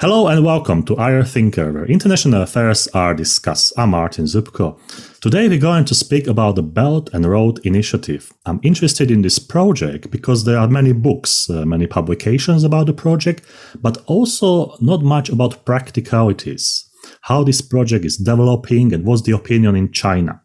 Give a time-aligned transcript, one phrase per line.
[0.00, 3.72] Hello and welcome to IR Thinker, where international affairs are discussed.
[3.76, 4.78] I'm Martin Zupko.
[5.20, 8.32] Today we're going to speak about the Belt and Road Initiative.
[8.46, 12.92] I'm interested in this project because there are many books, uh, many publications about the
[12.92, 13.44] project,
[13.82, 16.88] but also not much about practicalities,
[17.22, 20.40] how this project is developing and what's the opinion in China.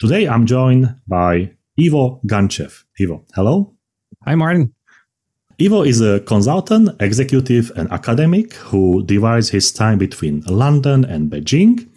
[0.00, 2.84] Today I'm joined by Ivo Ganchev.
[3.00, 3.72] Ivo, hello.
[4.26, 4.74] Hi, Martin.
[5.62, 11.88] Ivo is a consultant, executive, and academic who divides his time between London and Beijing.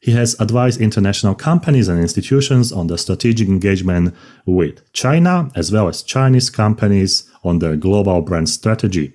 [0.00, 4.12] He has advised international companies and institutions on the strategic engagement
[4.44, 9.12] with China, as well as Chinese companies on their global brand strategy.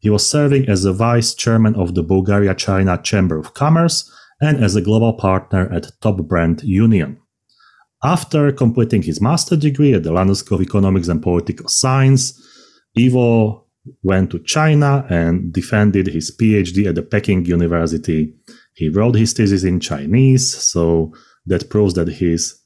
[0.00, 4.64] He was serving as the vice chairman of the Bulgaria China Chamber of Commerce and
[4.64, 7.18] as a global partner at TopBrand Union.
[8.02, 12.48] After completing his master's degree at the London School of Economics and Political Science,
[12.98, 13.66] Ivo
[14.02, 18.34] went to China and defended his PhD at the Peking University.
[18.74, 21.12] He wrote his thesis in Chinese, so
[21.46, 22.58] that proves that he's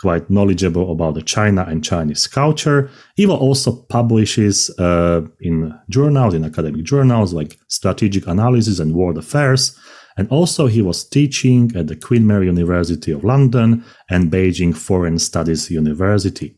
[0.00, 2.90] quite knowledgeable about the China and Chinese culture.
[3.18, 9.78] Ivo also publishes uh, in journals, in academic journals like Strategic Analysis and World Affairs.
[10.18, 15.18] And also, he was teaching at the Queen Mary University of London and Beijing Foreign
[15.18, 16.56] Studies University.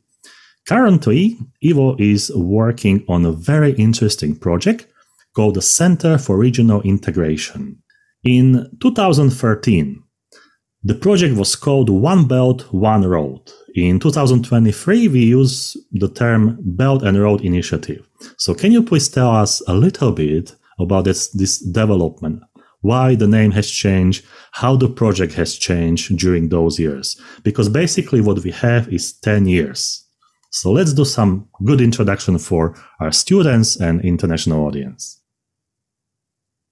[0.67, 4.87] Currently, Ivo is working on a very interesting project
[5.35, 7.83] called the Center for Regional Integration.
[8.25, 10.03] In 2013,
[10.83, 13.41] the project was called One Belt, One Road.
[13.75, 18.09] In 2023, we use the term Belt and Road Initiative.
[18.37, 22.43] So, can you please tell us a little bit about this, this development?
[22.81, 27.21] Why the name has changed, how the project has changed during those years?
[27.43, 30.08] Because basically, what we have is 10 years
[30.51, 35.21] so let's do some good introduction for our students and international audience.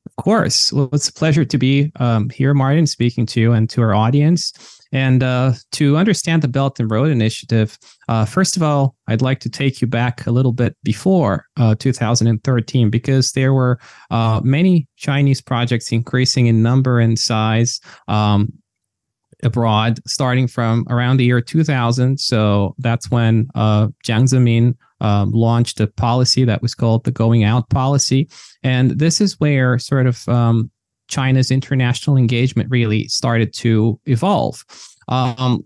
[0.06, 0.72] Of course.
[0.72, 3.94] Well, it's a pleasure to be um, here, Martin, speaking to you and to our
[3.94, 4.52] audience.
[4.92, 7.76] And uh, to understand the Belt and Road Initiative,
[8.08, 11.74] uh, first of all, I'd like to take you back a little bit before uh,
[11.74, 13.78] 2013 because there were
[14.10, 17.80] uh, many Chinese projects increasing in number and size.
[18.06, 18.52] Um,
[19.42, 22.18] abroad starting from around the year 2000.
[22.18, 27.44] So that's when uh, Jiang Zemin um, launched a policy that was called the Going
[27.44, 28.28] Out policy.
[28.62, 30.70] And this is where sort of um,
[31.08, 34.64] China's international engagement really started to evolve.
[35.08, 35.64] Um,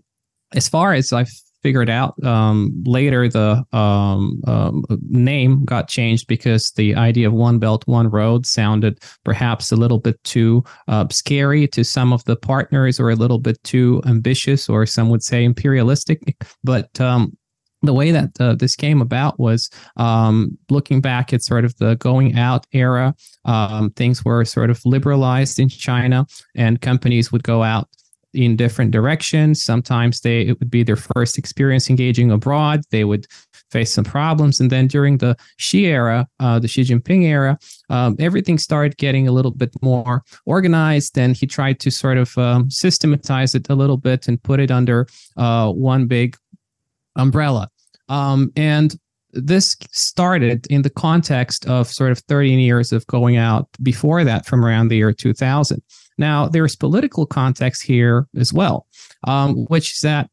[0.53, 1.31] as far as I've
[1.63, 7.59] figured out um, later the um, um, name got changed because the idea of one
[7.59, 12.35] belt one road sounded perhaps a little bit too uh, scary to some of the
[12.35, 16.21] partners or a little bit too ambitious or some would say imperialistic
[16.63, 17.35] but um,
[17.81, 21.95] the way that uh, this came about was um, looking back at sort of the
[21.95, 23.15] going out era.
[23.45, 27.89] Um, things were sort of liberalized in China, and companies would go out
[28.33, 29.61] in different directions.
[29.61, 32.81] Sometimes they it would be their first experience engaging abroad.
[32.91, 33.27] They would
[33.69, 37.57] face some problems, and then during the Xi era, uh, the Xi Jinping era,
[37.89, 42.37] um, everything started getting a little bit more organized, and he tried to sort of
[42.37, 46.35] um, systematize it a little bit and put it under uh, one big
[47.15, 47.69] umbrella.
[48.09, 48.95] Um, and
[49.33, 54.45] this started in the context of sort of 13 years of going out before that
[54.45, 55.81] from around the year 2000
[56.21, 58.87] now, there's political context here as well,
[59.27, 60.29] um, which is that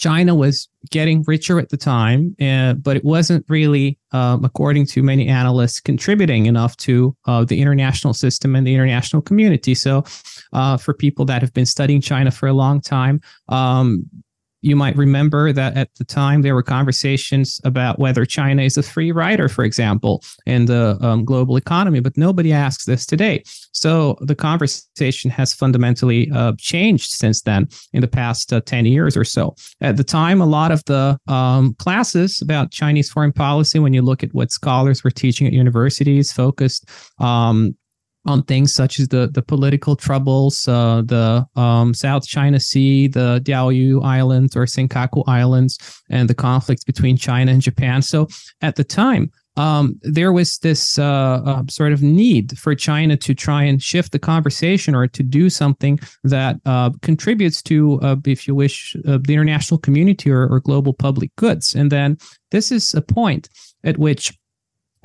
[0.00, 5.02] China was getting richer at the time, uh, but it wasn't really, um, according to
[5.02, 9.74] many analysts, contributing enough to uh, the international system and the international community.
[9.74, 10.02] So,
[10.54, 13.20] uh, for people that have been studying China for a long time,
[13.50, 14.06] um,
[14.62, 18.82] you might remember that at the time there were conversations about whether China is a
[18.82, 23.42] free rider, for example, in the um, global economy, but nobody asks this today.
[23.72, 29.16] So the conversation has fundamentally uh, changed since then in the past uh, 10 years
[29.16, 29.54] or so.
[29.80, 34.02] At the time, a lot of the um, classes about Chinese foreign policy, when you
[34.02, 36.88] look at what scholars were teaching at universities, focused
[37.18, 37.74] um,
[38.26, 43.40] on things such as the the political troubles, uh, the um, South China Sea, the
[43.44, 45.78] Diaoyu Islands or Senkaku Islands,
[46.10, 48.02] and the conflicts between China and Japan.
[48.02, 48.28] So
[48.60, 53.34] at the time, um, there was this uh, uh, sort of need for China to
[53.34, 58.46] try and shift the conversation or to do something that uh, contributes to, uh, if
[58.46, 61.74] you wish, uh, the international community or, or global public goods.
[61.74, 62.16] And then
[62.50, 63.48] this is a point
[63.84, 64.32] at which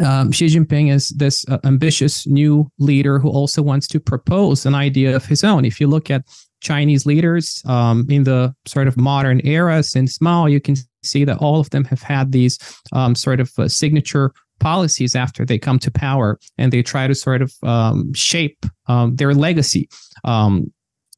[0.04, 4.76] um, Xi Jinping is this uh, ambitious new leader who also wants to propose an
[4.76, 5.64] idea of his own.
[5.64, 6.26] If you look at
[6.62, 11.38] Chinese leaders um, in the sort of modern era since Mao, you can see that
[11.38, 12.60] all of them have had these
[12.92, 17.16] um, sort of uh, signature policies after they come to power and they try to
[17.16, 19.88] sort of um, shape um, their legacy
[20.24, 20.72] um,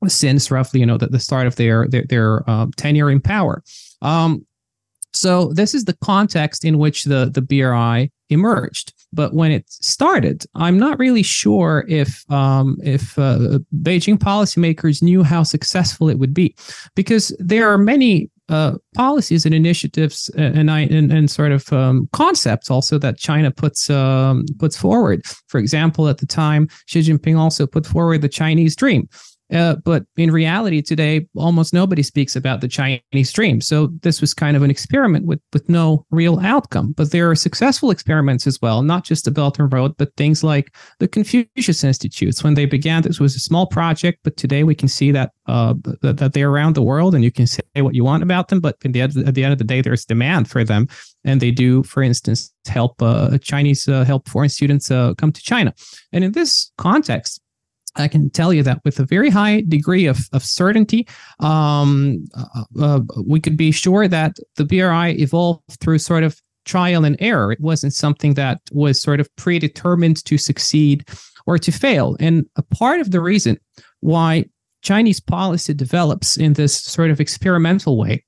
[0.07, 3.63] since roughly you know the, the start of their their, their uh, tenure in power.
[5.13, 8.93] So this is the context in which the the BRI emerged.
[9.13, 15.23] But when it started, I'm not really sure if um, if uh, Beijing policymakers knew
[15.23, 16.55] how successful it would be,
[16.95, 22.07] because there are many uh, policies and initiatives uh, and, and, and sort of um,
[22.13, 25.21] concepts also that China puts um, puts forward.
[25.47, 29.09] For example, at the time, Xi Jinping also put forward the Chinese Dream,
[29.53, 33.61] uh, but in reality, today almost nobody speaks about the Chinese dream.
[33.61, 36.91] So this was kind of an experiment with with no real outcome.
[36.91, 40.43] But there are successful experiments as well, not just the Belt and Road, but things
[40.43, 42.43] like the Confucius Institutes.
[42.43, 45.75] When they began, this was a small project, but today we can see that uh,
[46.01, 48.59] that, that they're around the world, and you can say what you want about them.
[48.59, 50.87] But the end, at the end of the day, there's demand for them,
[51.23, 55.41] and they do, for instance, help uh, Chinese uh, help foreign students uh, come to
[55.41, 55.73] China.
[56.11, 57.41] And in this context
[57.95, 61.07] I can tell you that with a very high degree of, of certainty,
[61.39, 67.05] um, uh, uh, we could be sure that the BRI evolved through sort of trial
[67.05, 67.51] and error.
[67.51, 71.07] It wasn't something that was sort of predetermined to succeed
[71.45, 72.17] or to fail.
[72.19, 73.57] And a part of the reason
[74.01, 74.45] why
[74.81, 78.23] Chinese policy develops in this sort of experimental way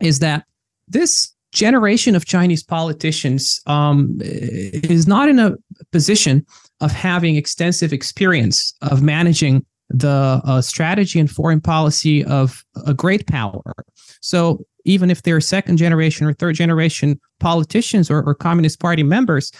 [0.00, 0.44] is that
[0.86, 5.56] this generation of Chinese politicians um, is not in a
[5.92, 6.44] position
[6.80, 13.26] of having extensive experience of managing the uh, strategy and foreign policy of a great
[13.26, 13.74] power.
[14.20, 19.52] So even if they're second generation or third generation politicians or, or Communist Party members,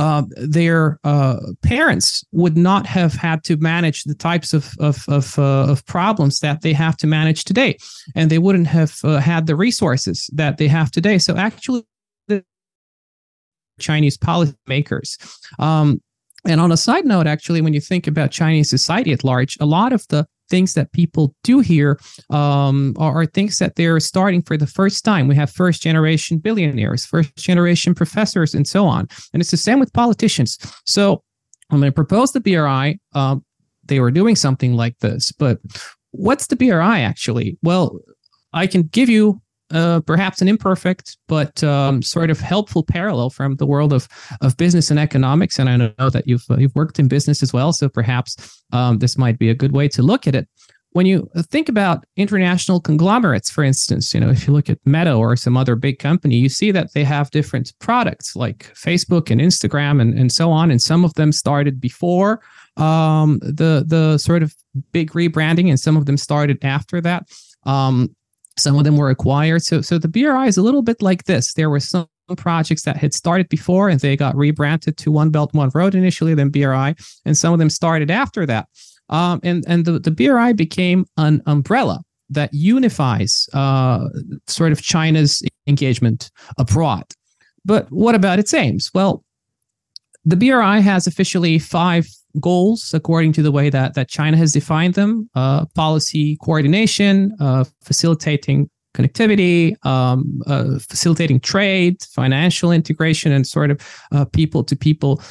[0.00, 5.38] uh, their uh, parents would not have had to manage the types of of of,
[5.38, 7.76] uh, of, problems that they have to manage today,
[8.14, 11.18] and they wouldn't have uh, had the resources that they have today.
[11.18, 11.82] So actually,
[12.28, 12.42] the
[13.78, 15.18] Chinese policymakers.
[15.58, 16.00] Um,
[16.46, 19.66] and on a side note, actually, when you think about Chinese society at large, a
[19.66, 21.98] lot of the things that people do here
[22.28, 25.28] um, are, are, things that they're starting for the first time.
[25.28, 29.08] We have first generation billionaires, first generation professors, and so on.
[29.32, 30.58] And it's the same with politicians.
[30.84, 31.22] So
[31.68, 33.44] when they proposed the BRI, um,
[33.84, 35.32] they were doing something like this.
[35.32, 35.58] But
[36.10, 37.56] what's the BRI actually?
[37.62, 37.98] Well,
[38.52, 43.56] I can give you uh, perhaps an imperfect but um, sort of helpful parallel from
[43.56, 44.08] the world of
[44.40, 45.58] of business and economics.
[45.58, 48.98] And I know that you've uh, you've worked in business as well, so perhaps um,
[48.98, 50.48] this might be a good way to look at it.
[50.92, 55.14] When you think about international conglomerates, for instance, you know, if you look at Meta
[55.14, 59.40] or some other big company, you see that they have different products like Facebook and
[59.40, 60.68] Instagram and, and so on.
[60.68, 62.40] And some of them started before
[62.76, 64.52] um, the the sort of
[64.92, 67.28] big rebranding, and some of them started after that.
[67.64, 68.14] Um,
[68.56, 69.62] some of them were acquired.
[69.62, 71.54] So, so the BRI is a little bit like this.
[71.54, 75.52] There were some projects that had started before and they got rebranded to One Belt
[75.54, 76.94] One Road initially, then BRI,
[77.24, 78.68] and some of them started after that.
[79.08, 82.00] Um, and and the, the BRI became an umbrella
[82.30, 84.08] that unifies uh,
[84.46, 87.04] sort of China's engagement abroad.
[87.64, 88.90] But what about its aims?
[88.94, 89.24] Well,
[90.24, 92.06] the BRI has officially five
[92.38, 97.64] goals according to the way that, that China has defined them uh, policy coordination, uh,
[97.82, 105.22] facilitating connectivity, um, uh, facilitating trade, financial integration, and sort of people to people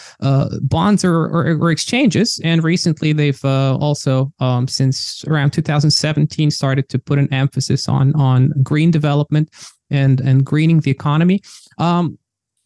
[0.62, 2.40] bonds or, or, or, exchanges.
[2.44, 8.16] And recently, they've uh, also, um, since around 2017, started to put an emphasis on
[8.16, 9.50] on green development
[9.90, 11.42] and and greening the economy.
[11.80, 12.18] Um,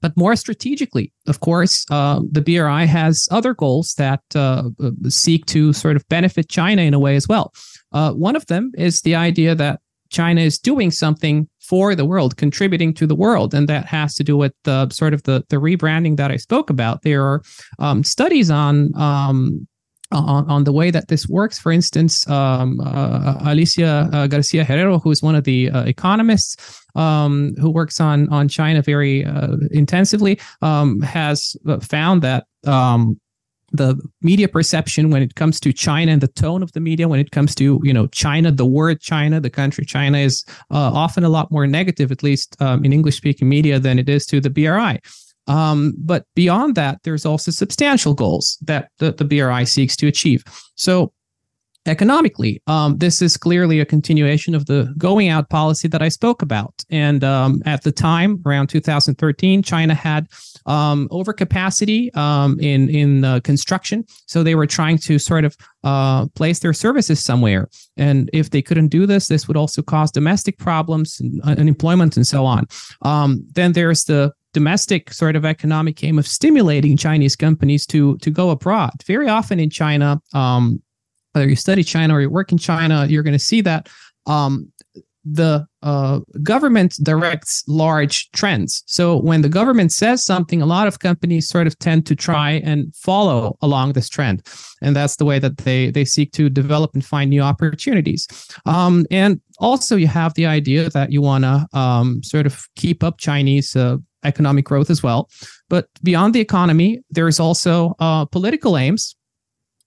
[0.03, 4.63] but more strategically, of course, uh, the BRI has other goals that uh,
[5.07, 7.53] seek to sort of benefit China in a way as well.
[7.93, 9.79] Uh, one of them is the idea that
[10.09, 14.25] China is doing something for the world, contributing to the world, and that has to
[14.25, 17.03] do with the sort of the the rebranding that I spoke about.
[17.03, 17.41] There are
[17.79, 19.65] um, studies on um,
[20.13, 21.59] on, on the way that this works.
[21.59, 26.81] For instance, um, uh, Alicia uh, Garcia Herrero, who is one of the uh, economists
[26.95, 33.19] um, who works on on China very uh, intensively, um, has found that um,
[33.73, 37.19] the media perception when it comes to China and the tone of the media when
[37.19, 41.23] it comes to you know China, the word China, the country China is uh, often
[41.23, 44.39] a lot more negative, at least um, in English speaking media, than it is to
[44.39, 44.99] the BRI.
[45.47, 50.43] Um, but beyond that, there's also substantial goals that the, the BRI seeks to achieve.
[50.75, 51.11] So
[51.85, 56.41] economically, um, this is clearly a continuation of the going out policy that I spoke
[56.41, 56.73] about.
[56.89, 60.27] And um, at the time, around 2013, China had
[60.65, 66.27] um, overcapacity um, in in uh, construction, so they were trying to sort of uh,
[66.35, 67.67] place their services somewhere.
[67.97, 72.15] And if they couldn't do this, this would also cause domestic problems and uh, unemployment
[72.15, 72.65] and so on.
[73.01, 78.31] Um, then there's the domestic sort of economic aim of stimulating Chinese companies to to
[78.31, 78.91] go abroad.
[79.05, 80.81] Very often in China, um,
[81.33, 83.89] whether you study China or you work in China, you're going to see that
[84.25, 84.71] um,
[85.25, 88.83] the uh, government directs large trends.
[88.87, 92.61] So when the government says something, a lot of companies sort of tend to try
[92.63, 94.45] and follow along this trend,
[94.81, 98.27] and that's the way that they they seek to develop and find new opportunities.
[98.65, 103.03] Um, and also, you have the idea that you want to um, sort of keep
[103.03, 103.75] up Chinese.
[103.75, 105.29] Uh, economic growth as well
[105.69, 109.17] but beyond the economy there is also uh, political aims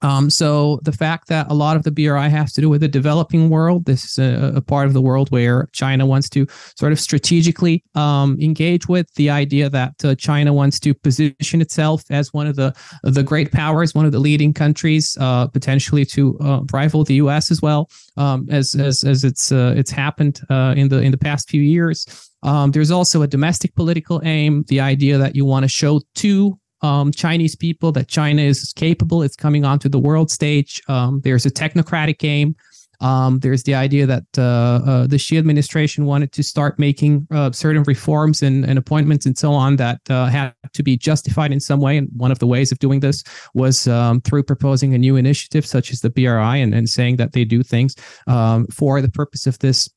[0.03, 2.89] um, so the fact that a lot of the BRI has to do with the
[2.89, 6.93] developing world, this is a, a part of the world where China wants to sort
[6.93, 12.33] of strategically um, engage with the idea that uh, China wants to position itself as
[12.33, 12.75] one of the
[13.05, 17.51] the great powers, one of the leading countries, uh, potentially to uh, rival the U.S.
[17.51, 21.19] as well, um, as as as it's uh, it's happened uh, in the in the
[21.19, 22.07] past few years.
[22.43, 26.59] Um, there's also a domestic political aim, the idea that you want to show to
[26.87, 29.23] um, Chinese people that China is capable.
[29.23, 30.81] It's coming onto the world stage.
[30.89, 32.55] Um, there's a technocratic game.
[33.01, 37.53] Um, there's the idea that uh, uh, the Xi administration wanted to start making uh,
[37.53, 41.61] certain reforms and, and, appointments and so on that uh, had to be justified in
[41.61, 41.99] some way.
[41.99, 45.67] And one of the ways of doing this was um, through proposing a new initiative
[45.67, 47.95] such as the BRI and, and saying that they do things
[48.27, 49.91] um, for the purpose of this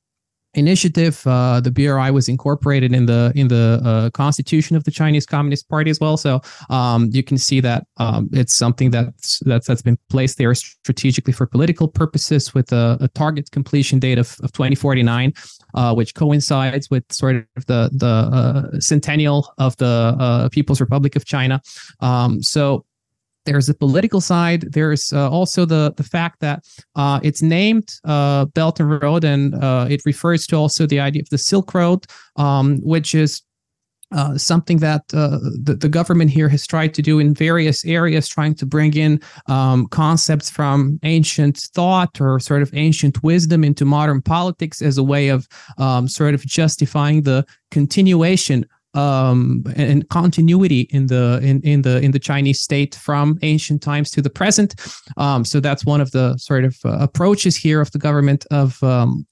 [0.54, 1.22] initiative.
[1.26, 5.70] Uh, the BRI was incorporated in the in the uh, constitution of the Chinese Communist
[5.70, 6.18] Party as well.
[6.18, 10.54] So um, you can see that um, it's something that's, that's that's been placed there
[10.56, 15.34] strategically for political purposes with a, a target completion date of, of 2049.
[15.76, 21.16] Uh, which coincides with sort of the the uh, centennial of the uh, People's Republic
[21.16, 21.62] of China.
[22.00, 22.86] Um, so
[23.46, 24.66] there's a political side.
[24.72, 26.64] There's uh, also the the fact that
[26.96, 31.22] uh, it's named uh, Belt and Road, and uh, it refers to also the idea
[31.22, 32.06] of the Silk Road,
[32.36, 33.42] um, which is
[34.12, 38.28] uh, something that uh, the, the government here has tried to do in various areas,
[38.28, 43.86] trying to bring in um, concepts from ancient thought or sort of ancient wisdom into
[43.86, 48.66] modern politics as a way of um, sort of justifying the continuation
[49.00, 54.10] um, and continuity in the in, in the in the Chinese state from ancient times
[54.12, 54.76] to the present.
[55.18, 58.82] Um, so that's one of the sort of uh, approaches here of the government of
[58.84, 59.26] um,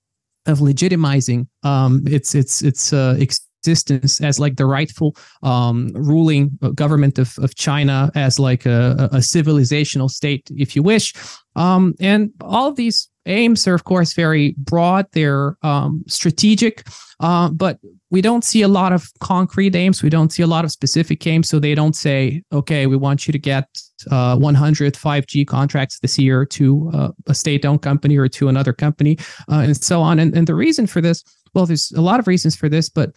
[0.45, 7.19] of legitimizing um, its its its uh, existence as like the rightful um, ruling government
[7.19, 11.13] of, of China as like a, a civilizational state, if you wish.
[11.55, 15.05] Um, and all these aims are, of course, very broad.
[15.11, 16.87] They're um, strategic,
[17.19, 20.01] uh, but we don't see a lot of concrete aims.
[20.01, 21.49] We don't see a lot of specific aims.
[21.49, 23.67] So they don't say, okay, we want you to get
[24.09, 28.71] uh, 100 5G contracts this year to uh, a state owned company or to another
[28.71, 29.17] company
[29.51, 30.19] uh, and so on.
[30.19, 31.23] And, and the reason for this,
[31.53, 33.11] well, there's a lot of reasons for this, but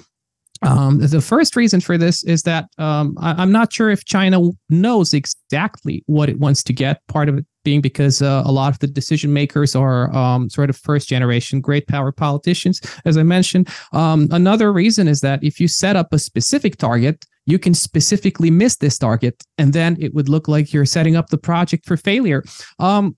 [0.62, 4.50] um, the first reason for this is that um, I, am not sure if China
[4.68, 7.06] knows exactly what it wants to get.
[7.06, 10.70] Part of it being because uh, a lot of the decision makers are um, sort
[10.70, 13.68] of first generation great power politicians, as I mentioned.
[13.92, 18.50] Um, another reason is that if you set up a specific target, you can specifically
[18.50, 21.96] miss this target, and then it would look like you're setting up the project for
[21.96, 22.44] failure.
[22.78, 23.16] Um,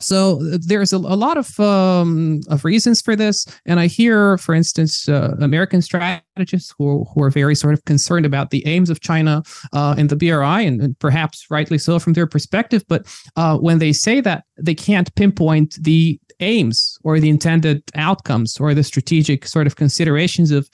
[0.00, 4.54] so there's a, a lot of um, of reasons for this, and I hear, for
[4.54, 9.00] instance, uh, American strategists who, who are very sort of concerned about the aims of
[9.00, 9.42] China
[9.72, 12.82] uh, and the BRI, and, and, perhaps rightly so from their perspective.
[12.88, 18.58] But uh, when they say that they can't pinpoint the aims or the intended outcomes
[18.58, 20.68] or the strategic sort of considerations of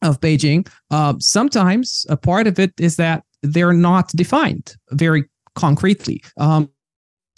[0.00, 5.24] of Beijing, uh, sometimes a part of it is that they're not defined very
[5.56, 6.22] concretely.
[6.38, 6.70] Um,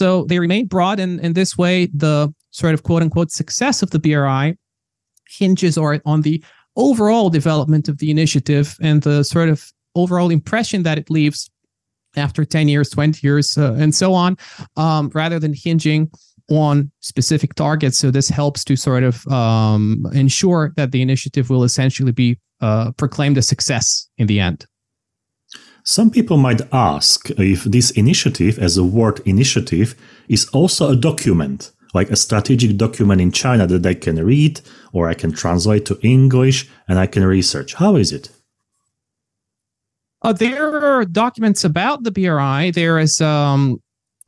[0.00, 3.90] so they remain broad, and in this way, the sort of quote unquote success of
[3.90, 4.57] the BRI
[5.28, 6.42] hinges or on the
[6.75, 11.50] overall development of the initiative and the sort of overall impression that it leaves
[12.16, 14.38] after 10 years, 20 years, uh, and so on,
[14.78, 16.11] um, rather than hinging
[16.49, 17.99] on specific targets.
[17.99, 22.92] So this helps to sort of um, ensure that the initiative will essentially be uh,
[22.92, 24.64] proclaimed a success in the end.
[25.84, 29.94] Some people might ask if this initiative, as a word initiative,
[30.28, 34.60] is also a document, like a strategic document in China that I can read
[34.92, 37.75] or I can translate to English and I can research.
[37.75, 38.30] How is it?
[40.22, 42.70] Uh, there are documents about the BRI.
[42.72, 43.80] There is um,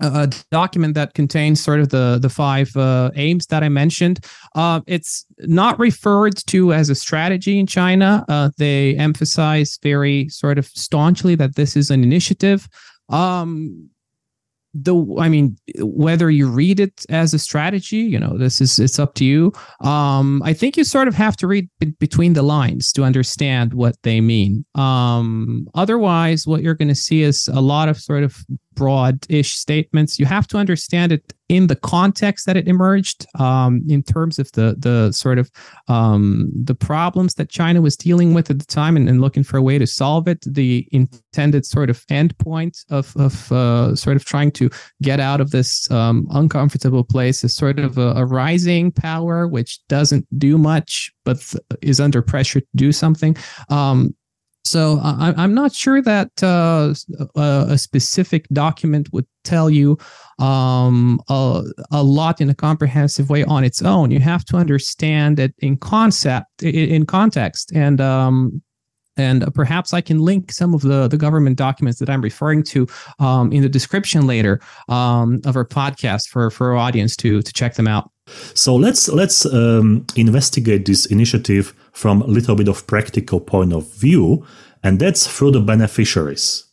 [0.02, 4.25] a document that contains sort of the the five uh, aims that I mentioned.
[4.54, 8.25] Uh, it's not referred to as a strategy in China.
[8.28, 12.68] Uh, they emphasize very sort of staunchly that this is an initiative.
[13.09, 13.90] Um,
[14.75, 18.99] the i mean whether you read it as a strategy you know this is it's
[18.99, 22.42] up to you um i think you sort of have to read b- between the
[22.42, 27.61] lines to understand what they mean um otherwise what you're going to see is a
[27.61, 28.44] lot of sort of
[28.75, 30.19] broad-ish statements.
[30.19, 34.50] You have to understand it in the context that it emerged um, in terms of
[34.52, 35.50] the the sort of
[35.88, 39.59] um, the problems that China was dealing with at the time and, and, looking for
[39.59, 40.38] a way to solve it.
[40.47, 44.71] The intended sort of endpoint of of uh, sort of trying to
[45.02, 49.79] get out of this um, uncomfortable place is sort of a, a rising power which
[49.88, 53.37] doesn't do much but is under pressure to do something.
[53.69, 54.14] Um,
[54.73, 56.95] so I, am not sure that uh,
[57.37, 59.99] a, specific document would tell you
[60.38, 64.11] um, a, a, lot in a comprehensive way on its own.
[64.11, 68.62] You have to understand it in concept, in context, and um,
[69.17, 72.87] and perhaps I can link some of the, the government documents that I'm referring to
[73.19, 77.52] um, in the description later um, of our podcast for, for our audience to to
[77.52, 78.12] check them out.
[78.55, 83.93] So let's let's um, investigate this initiative from a little bit of practical point of
[83.95, 84.47] view,
[84.83, 86.64] and that's through the beneficiaries.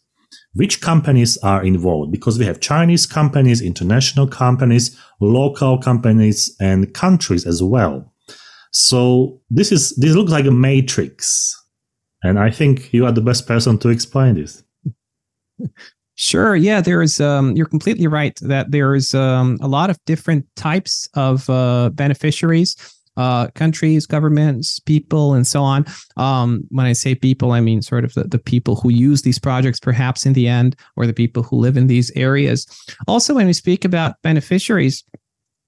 [0.53, 2.11] Which companies are involved?
[2.11, 8.13] Because we have Chinese companies, international companies, local companies, and countries as well.
[8.71, 11.55] So this is this looks like a matrix,
[12.23, 14.63] and I think you are the best person to explain this.
[16.21, 16.53] Sure.
[16.53, 17.21] Yeah, there's.
[17.21, 22.75] Um, you're completely right that there's um, a lot of different types of uh, beneficiaries
[23.19, 25.85] uh, countries, governments, people, and so on.
[26.15, 29.37] Um, when I say people, I mean sort of the, the people who use these
[29.37, 32.65] projects, perhaps in the end, or the people who live in these areas.
[33.07, 35.03] Also, when we speak about beneficiaries,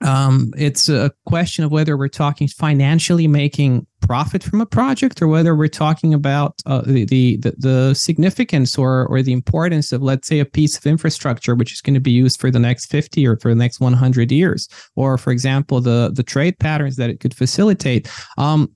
[0.02, 5.28] um, it's a question of whether we're talking financially making profit from a project or
[5.28, 10.28] whether we're talking about uh, the, the, the significance or or the importance of let's
[10.28, 13.26] say a piece of infrastructure which is going to be used for the next 50
[13.28, 17.20] or for the next 100 years or for example the the trade patterns that it
[17.20, 18.76] could facilitate um,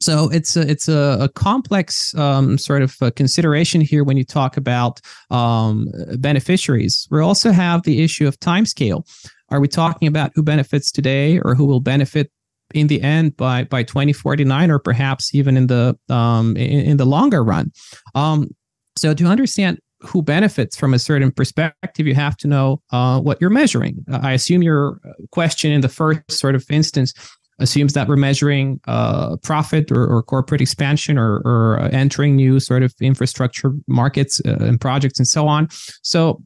[0.00, 4.56] so it's a, it's a, a complex um, sort of consideration here when you talk
[4.56, 5.00] about
[5.30, 7.08] um, beneficiaries.
[7.10, 9.04] We also have the issue of timescale.
[9.50, 12.30] Are we talking about who benefits today or who will benefit
[12.74, 17.06] in the end by by 2049 or perhaps even in the um, in, in the
[17.06, 17.72] longer run?
[18.14, 18.48] Um,
[18.96, 23.40] so to understand who benefits from a certain perspective, you have to know uh, what
[23.40, 24.04] you're measuring.
[24.12, 25.00] I assume your
[25.32, 27.12] question in the first sort of instance
[27.58, 32.84] assumes that we're measuring uh, profit or, or, corporate expansion or, or, entering new sort
[32.84, 35.66] of infrastructure markets uh, and projects and so on.
[36.02, 36.40] So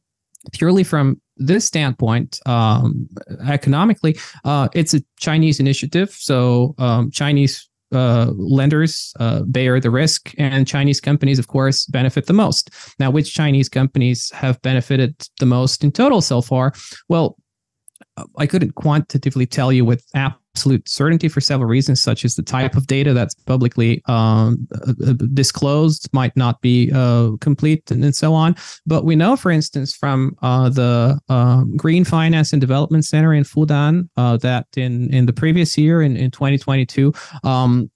[0.52, 3.08] purely from this standpoint, um,
[3.48, 6.10] economically, uh, it's a Chinese initiative.
[6.10, 12.26] So um, Chinese uh, lenders uh, bear the risk, and Chinese companies, of course, benefit
[12.26, 12.70] the most.
[12.98, 16.72] Now, which Chinese companies have benefited the most in total so far?
[17.08, 17.36] Well,
[18.38, 20.04] I couldn't quantitatively tell you with
[20.54, 24.92] absolute certainty for several reasons, such as the type of data that's publicly um, uh,
[25.06, 28.54] uh, disclosed might not be uh, complete and, and, so on.
[28.86, 33.44] But we know, for instance, from uh, the um, Green Finance and Development Center in
[33.44, 37.12] Fudan uh, that in, in the previous year, in, in 2022,
[37.44, 37.90] um,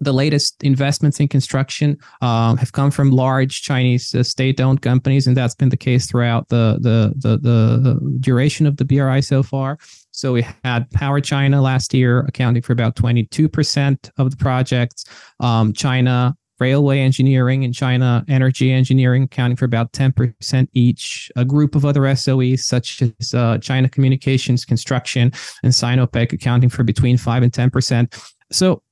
[0.00, 5.36] the latest investments in construction um, have come from large Chinese uh, state-owned companies, and
[5.36, 9.78] that's been the case throughout the, the the, the duration of the BRI so far.
[10.10, 15.04] So we had Power China last year, accounting for about 22% of the projects.
[15.40, 21.30] Um, China Railway Engineering and China Energy Engineering, accounting for about 10% each.
[21.36, 25.32] A group of other SOEs, such as uh, China Communications Construction
[25.62, 28.32] and Sinopec, accounting for between 5 and 10%.
[28.50, 28.82] So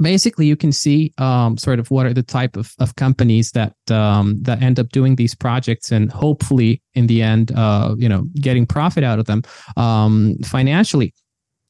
[0.00, 3.74] basically you can see um, sort of what are the type of, of companies that
[3.90, 8.24] um, that end up doing these projects and hopefully in the end uh, you know
[8.40, 9.42] getting profit out of them
[9.76, 11.12] um, financially.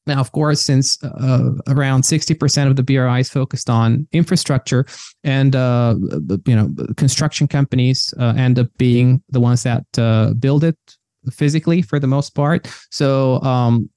[0.06, 4.86] Now of course since uh, around 60% of the bri is focused on infrastructure
[5.24, 5.94] and uh,
[6.46, 10.78] you know construction companies uh, end up being the ones that uh, build it
[11.32, 12.68] physically for the most part.
[12.90, 13.90] So um,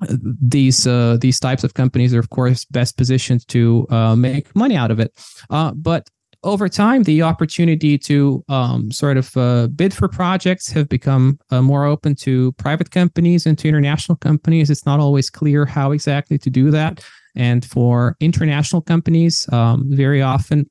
[0.00, 4.76] these uh, these types of companies are of course best positioned to uh, make money
[4.76, 5.12] out of it.
[5.50, 6.08] Uh, but
[6.42, 11.62] over time the opportunity to um, sort of uh, bid for projects have become uh,
[11.62, 14.70] more open to private companies and to international companies.
[14.70, 17.04] It's not always clear how exactly to do that.
[17.34, 20.68] And for international companies um, very often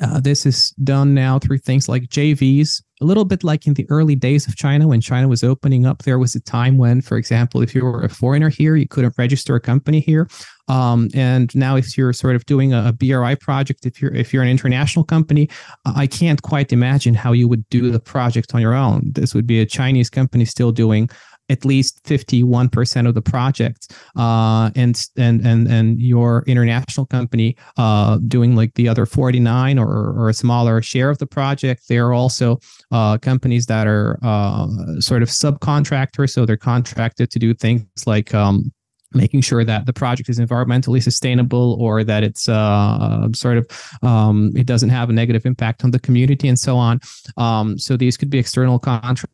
[0.00, 3.86] uh, this is done now through things like JVs a little bit like in the
[3.88, 6.02] early days of China when China was opening up.
[6.02, 9.14] There was a time when, for example, if you were a foreigner here, you couldn't
[9.16, 10.28] register a company here.
[10.68, 14.32] Um, and now, if you're sort of doing a, a, BRI project, if you're if
[14.32, 15.48] you're an international company,
[15.84, 19.10] I can't quite imagine how you would do the project on your own.
[19.14, 21.10] This would be a Chinese company still doing
[21.50, 28.18] at least 51% of the projects uh, and and and and your international company uh,
[28.28, 31.88] doing like the other 49 or, or a smaller share of the project.
[31.88, 32.60] There are also
[32.90, 34.66] uh, companies that are uh,
[35.00, 38.72] sort of subcontractors so they're contracted to do things like um,
[39.12, 43.66] making sure that the project is environmentally sustainable or that it's uh, sort of
[44.02, 47.00] um, it doesn't have a negative impact on the community and so on.
[47.36, 49.26] Um, so these could be external contractors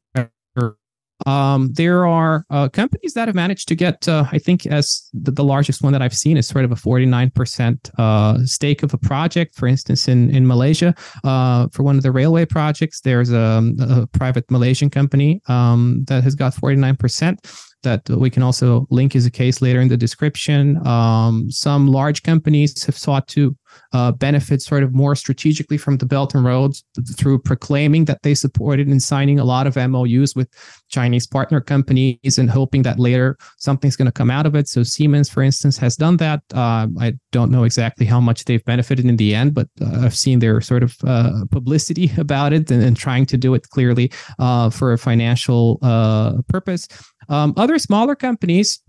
[1.24, 5.30] um, there are uh, companies that have managed to get, uh, I think, as the,
[5.30, 8.98] the, largest one that I've seen is sort of a 49% uh, stake of a
[8.98, 9.54] project.
[9.54, 14.06] For instance, in, in Malaysia, uh, for one of the railway projects, there's a, a
[14.08, 17.38] private Malaysian company um, that has got 49%
[17.82, 20.84] that we can also link as a case later in the description.
[20.86, 23.56] Um, some large companies have sought to
[23.92, 26.84] uh, benefit sort of more strategically from the Belt and Roads
[27.16, 30.48] through proclaiming that they supported and signing a lot of MOUs with
[30.88, 34.68] Chinese partner companies and hoping that later something's going to come out of it.
[34.68, 36.42] So Siemens, for instance, has done that.
[36.54, 40.16] Uh, I don't know exactly how much they've benefited in the end, but uh, I've
[40.16, 44.10] seen their sort of uh, publicity about it and, and, trying to do it clearly
[44.38, 46.88] uh, for a financial uh, purpose.
[47.28, 48.80] Um, other smaller companies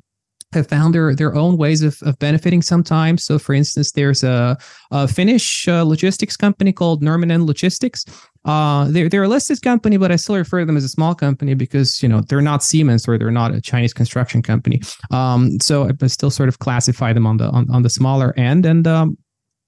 [0.53, 3.23] have found their their own ways of, of benefiting sometimes.
[3.23, 4.57] So, for instance, there's a,
[4.91, 8.05] a Finnish uh, logistics company called Nurminen Logistics.
[8.45, 11.13] Uh, they're they're a listed company, but I still refer to them as a small
[11.13, 14.81] company because you know they're not Siemens or they're not a Chinese construction company.
[15.11, 18.65] Um, so I still sort of classify them on the on, on the smaller end.
[18.65, 19.17] And um,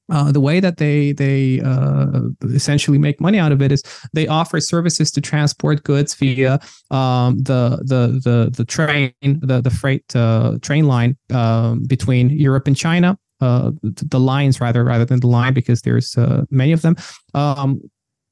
[0.10, 2.22] uh, the way that they they uh,
[2.54, 6.60] essentially make money out of it is they offer services to transport goods via
[6.92, 12.68] um, the the the the train the the freight uh, train line um, between Europe
[12.68, 13.18] and China.
[13.42, 16.96] Uh, the lines rather rather than the line because there's uh, many of them.
[17.34, 17.82] Um,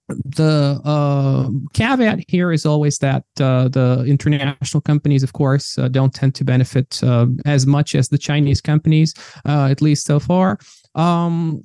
[0.09, 6.13] the uh, caveat here is always that uh, the international companies, of course, uh, don't
[6.13, 7.01] tend to benefit
[7.45, 9.13] as much as the Chinese companies,
[9.45, 10.59] at least so far.
[10.97, 11.63] Um,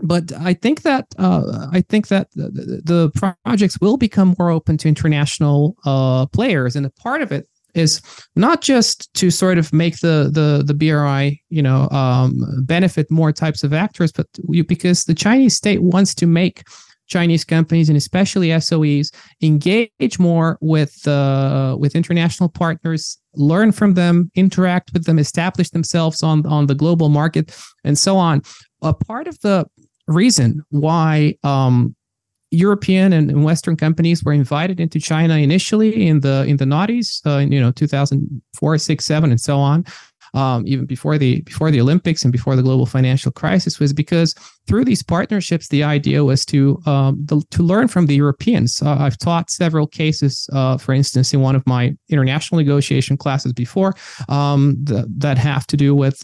[0.00, 4.76] but I think that uh, I think that the, the, projects will become more open
[4.78, 8.00] to international uh, players, and a part of it is
[8.36, 13.32] not just to sort of make the the the BRI you know um, benefit more
[13.32, 14.26] types of actors, but
[14.68, 16.62] because the Chinese state wants to make
[17.08, 19.10] Chinese companies and especially SOEs
[19.42, 26.22] engage more with uh, with international partners, learn from them, interact with them, establish themselves
[26.22, 28.42] on on the global market, and so on.
[28.82, 29.66] A part of the
[30.06, 31.94] reason why um,
[32.50, 37.38] European and, Western companies were invited into China initially in the in the noughties, uh,
[37.38, 39.84] you know, 2004, six, seven, and so on.
[40.34, 44.34] Um, even before the before the Olympics and before the global financial crisis, was because
[44.66, 48.82] through these partnerships, the idea was to um, the, to learn from the Europeans.
[48.82, 53.52] Uh, I've taught several cases, uh, for instance, in one of my international negotiation classes
[53.52, 53.94] before,
[54.28, 56.22] um, the, that have to do with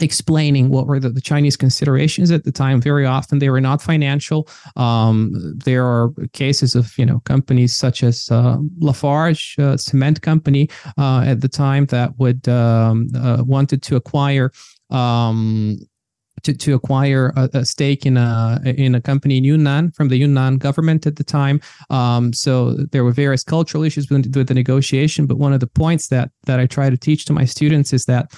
[0.00, 2.80] explaining what were the, the, Chinese considerations at the time.
[2.80, 4.48] Very often they were not financial.
[4.76, 5.32] Um,
[5.64, 11.24] there are cases of you know companies such as uh, Lafarge, a cement company uh,
[11.26, 14.52] at the time that would um, uh, wanted to acquire.
[14.90, 15.78] Um,
[16.42, 20.16] to, to acquire a, a, stake in a in a company in Yunnan from the
[20.16, 21.60] Yunnan government at the time.
[21.90, 25.26] Um, so there were various cultural issues with, with the negotiation.
[25.26, 28.04] But one of the points that that I try to teach to my students is
[28.04, 28.32] that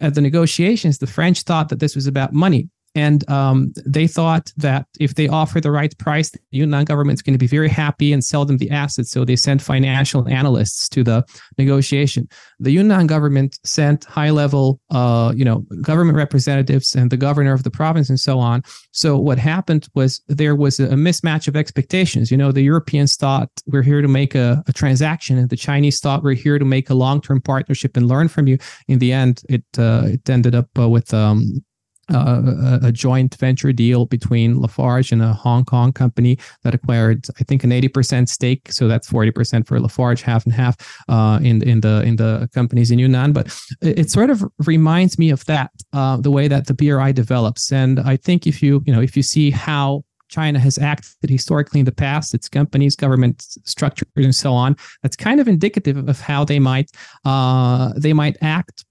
[0.00, 2.68] at the negotiations, the French thought that this was about money.
[2.98, 3.56] And um,
[3.96, 7.44] they thought that if they offer the right price, the Yunnan government is going to
[7.46, 9.10] be very happy and sell them the assets.
[9.10, 11.18] So they sent financial analysts to the
[11.58, 12.22] negotiation.
[12.66, 15.58] The Yunnan government sent high-level, uh, you know,
[15.90, 18.62] government representatives and the governor of the province and so on.
[18.92, 22.30] So what happened was there was a mismatch of expectations.
[22.32, 26.00] You know, the Europeans thought we're here to make a, a transaction, and the Chinese
[26.00, 28.58] thought we're here to make a long-term partnership and learn from you.
[28.86, 31.62] In the end, it uh, it ended up uh, with um,
[32.12, 37.44] uh, a, joint venture deal between Lafarge and a Hong Kong company that acquired, I
[37.44, 38.72] think, an eighty percent stake.
[38.72, 40.76] So that's forty percent for Lafarge, half and half
[41.08, 43.32] uh, in in the in the companies in Yunnan.
[43.32, 43.46] But
[43.82, 47.72] it, it sort of reminds me of that, uh, the way that the BRI develops.
[47.72, 51.80] And I think if you you know if you see how China has acted historically
[51.80, 54.76] in the past, its companies, government structures, and so on.
[55.02, 56.90] That's kind of indicative of how they might
[57.24, 58.84] uh, they might act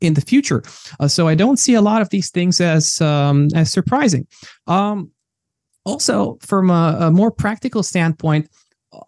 [0.00, 0.62] in the future.
[1.00, 4.26] Uh, so I don't see a lot of these things as um, as surprising.
[4.66, 5.10] Um,
[5.84, 8.48] also, from a, a more practical standpoint,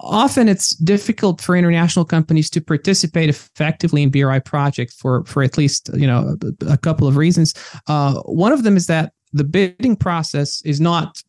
[0.01, 5.59] often it's difficult for international companies to participate effectively in BRI projects for for at
[5.59, 7.55] least you know a, a couple of reasons.
[7.87, 11.22] Uh, one of them is that the bidding process is not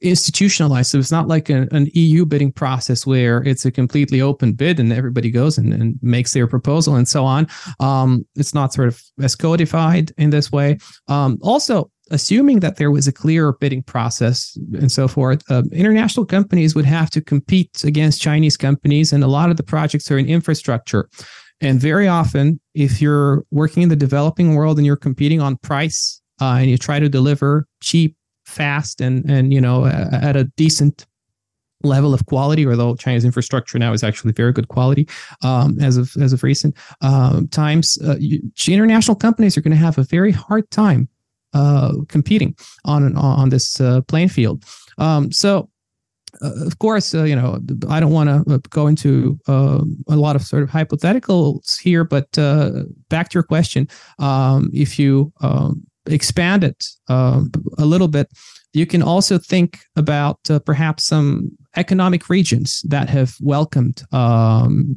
[0.00, 0.90] institutionalized.
[0.90, 4.80] So it's not like a, an EU bidding process where it's a completely open bid
[4.80, 7.46] and everybody goes and, and makes their proposal and so on.
[7.80, 10.78] Um, it's not sort of as codified in this way.
[11.08, 16.26] Um, also, assuming that there was a clear bidding process and so forth, uh, international
[16.26, 20.18] companies would have to compete against Chinese companies, and a lot of the projects are
[20.18, 21.08] in infrastructure.
[21.60, 26.20] And very often, if you're working in the developing world and you're competing on price
[26.40, 28.16] uh, and you try to deliver cheap,
[28.50, 31.06] fast, and and you know at a decent
[31.82, 35.08] level of quality, although China's infrastructure now is actually very good quality
[35.42, 39.76] um, as of as of recent um, times, uh, you, international companies are going to
[39.76, 41.08] have a very hard time
[41.54, 44.64] uh, competing on on this uh, playing field.
[44.98, 45.68] Um, so.
[46.42, 47.58] Uh, of course, uh, you know
[47.88, 52.30] I don't want to uh, go into a lot of sort of hypotheticals here, but
[53.08, 53.88] back to your question,
[54.20, 58.28] um, if you um, expand it um, a little bit,
[58.72, 64.96] you can also think about uh, perhaps some economic regions that have welcomed um,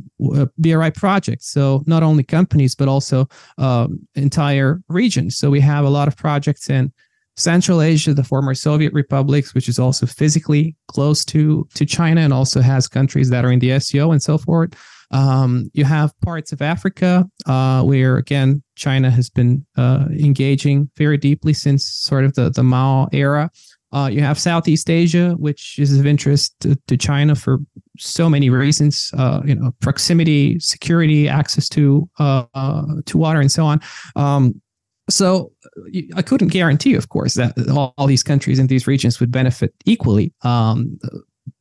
[0.58, 1.50] BRI projects.
[1.50, 5.38] So not only companies, but also um, entire regions.
[5.38, 6.92] So we have a lot of projects in
[7.36, 12.32] Central Asia, the former Soviet republics, which is also physically close to to China, and
[12.32, 14.74] also has countries that are in the SCO and so forth.
[15.14, 21.18] Um, you have parts of Africa uh, where, again, China has been uh, engaging very
[21.18, 23.50] deeply since sort of the, the Mao era.
[23.94, 27.60] Uh, you have Southeast Asia, which is of interest to, to China for
[28.00, 29.12] so many reasons.
[29.16, 33.80] Uh, you know, proximity, security, access to uh, uh, to water, and so on.
[34.16, 34.60] Um,
[35.12, 35.52] so
[36.16, 39.76] I couldn't guarantee, of course, that all, all, these countries in these regions would benefit
[39.86, 40.34] equally.
[40.42, 40.98] Um,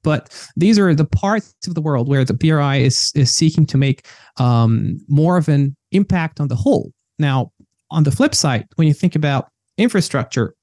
[0.03, 3.79] but these are the parts of the world where the BRI is is seeking to
[3.79, 4.07] make
[4.39, 6.93] um, more of an impact on the whole.
[7.19, 7.53] Now,
[7.91, 10.55] on the flip side, when you think about infrastructure,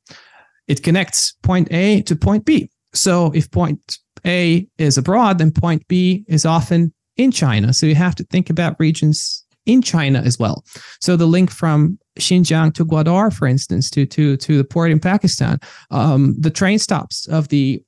[0.67, 2.69] it connects point A to point B.
[2.93, 7.73] So if point A is abroad, then point B is often in China.
[7.73, 10.63] So you have to think about regions in China as well.
[10.99, 14.99] So the link from Xinjiang to Gwadar, for instance, to to to the port in
[14.99, 15.59] Pakistan,
[15.91, 17.83] um, the train stops of the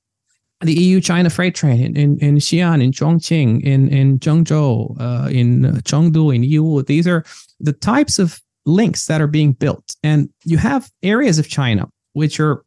[0.62, 5.30] the EU China freight train in, in, in Xi'an, in Chongqing, in, in Zhengzhou, uh,
[5.30, 6.86] in Chengdu, in Yiwu.
[6.86, 7.24] These are
[7.60, 9.96] the types of links that are being built.
[10.04, 12.64] And you have areas of China which are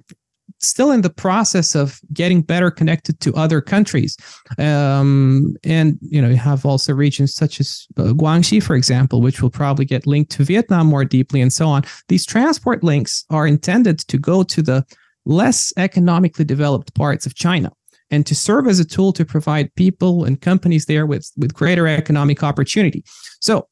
[0.58, 4.16] still in the process of getting better connected to other countries.
[4.58, 9.42] Um, and, you know, you have also regions such as uh, Guangxi, for example, which
[9.42, 11.82] will probably get linked to Vietnam more deeply and so on.
[12.08, 14.84] These transport links are intended to go to the
[15.26, 17.72] less economically developed parts of China
[18.10, 21.86] and to serve as a tool to provide people and companies there with, with greater
[21.86, 23.04] economic opportunity.
[23.40, 23.68] So,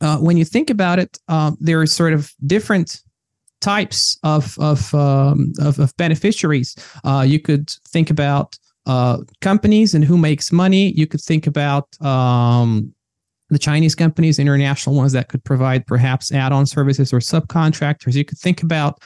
[0.00, 3.00] uh, when you think about it, um, there are sort of different
[3.60, 6.76] types of of um, of, of, beneficiaries.
[7.04, 10.92] Uh, you could think about uh, companies and who makes money.
[10.92, 12.94] You could think about um,
[13.48, 18.14] the Chinese companies, international ones that could provide perhaps add-on services or subcontractors.
[18.14, 19.00] You could think about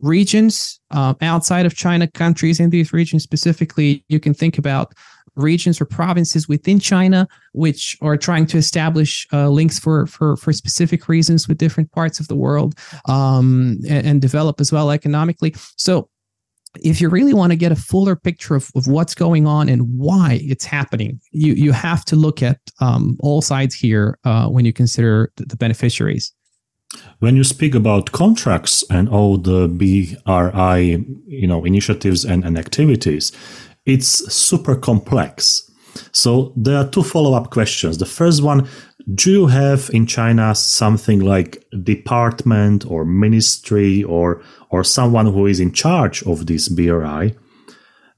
[0.00, 4.04] regions uh, outside of China, countries in these regions specifically.
[4.08, 4.94] You can think about
[5.36, 10.52] regions or provinces within China which are trying to establish uh, links for, for for
[10.52, 12.74] specific reasons with different parts of the world
[13.06, 15.54] um, and, and develop as well economically.
[15.76, 16.08] So
[16.82, 19.82] if you really want to get a fuller picture of, of what's going on and
[19.98, 24.64] why it's happening, you you have to look at um, all sides here uh, when
[24.64, 26.32] you consider the, the beneficiaries.
[27.18, 33.32] When you speak about contracts and all the BRI, you know, initiatives and, and activities,
[33.86, 35.70] it's super complex.
[36.12, 37.96] So there are two follow-up questions.
[37.96, 38.68] The first one,
[39.14, 45.60] do you have in China something like department or ministry or or someone who is
[45.60, 47.34] in charge of this BRI?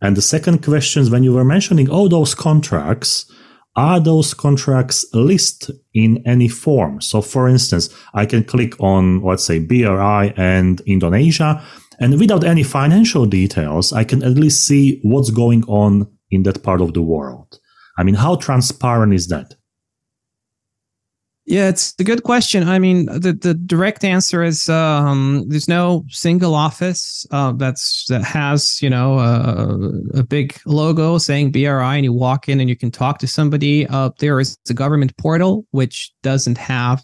[0.01, 3.31] And the second question is when you were mentioning all those contracts,
[3.79, 7.01] are those contracts listed in any form?
[7.01, 11.63] So, for instance, I can click on, let's say, BRI and Indonesia,
[12.01, 16.65] and without any financial details, I can at least see what's going on in that
[16.65, 17.61] part of the world.
[17.97, 19.55] I mean, how transparent is that?
[21.49, 22.69] Yeah, it's a good question.
[22.69, 28.23] I mean, the, the direct answer is um, there's no single office uh, that's that
[28.23, 29.19] has you know
[30.13, 33.87] a big logo saying BRI, and you walk in and you can talk to somebody.
[33.87, 37.03] Uh, there is a government portal which doesn't have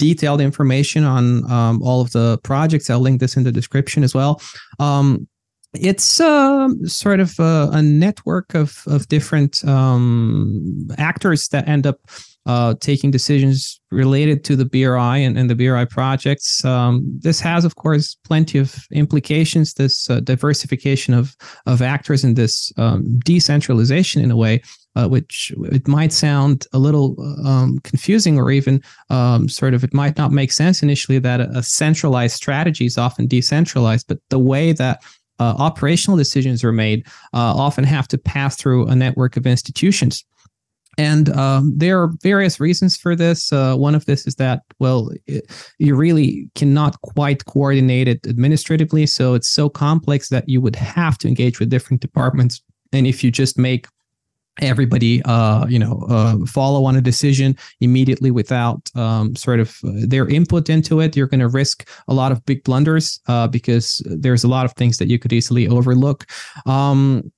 [0.00, 2.90] detailed information on um, all of the projects.
[2.90, 4.42] I'll link this in the description as well.
[4.80, 5.28] Um,
[5.74, 12.00] it's uh, sort of a, a, network of of different um, actors that end up
[12.46, 16.64] uh, taking decisions related to the BRI and, and the BRI projects.
[16.64, 19.74] Um, this has, of course, plenty of implications.
[19.74, 24.62] This uh, diversification of of actors and this um, decentralization, in a way,
[24.96, 29.92] uh, which it might sound a little um, confusing or even um, sort of it
[29.92, 34.38] might not make sense initially that a, a centralized strategy is often decentralized, but the
[34.38, 35.02] way that
[35.38, 40.24] uh, operational decisions are made uh, often have to pass through a network of institutions.
[40.98, 43.52] And um, there are various reasons for this.
[43.52, 45.44] Uh, one of this is that, well, it,
[45.78, 49.06] you really cannot quite coordinate it administratively.
[49.06, 52.62] So it's so complex that you would have to engage with different departments.
[52.92, 53.86] And if you just make
[54.62, 59.90] everybody uh you know uh follow on a decision immediately without um sort of uh,
[60.06, 64.02] their input into it you're going to risk a lot of big blunders uh because
[64.06, 66.24] there's a lot of things that you could easily overlook
[66.64, 67.30] um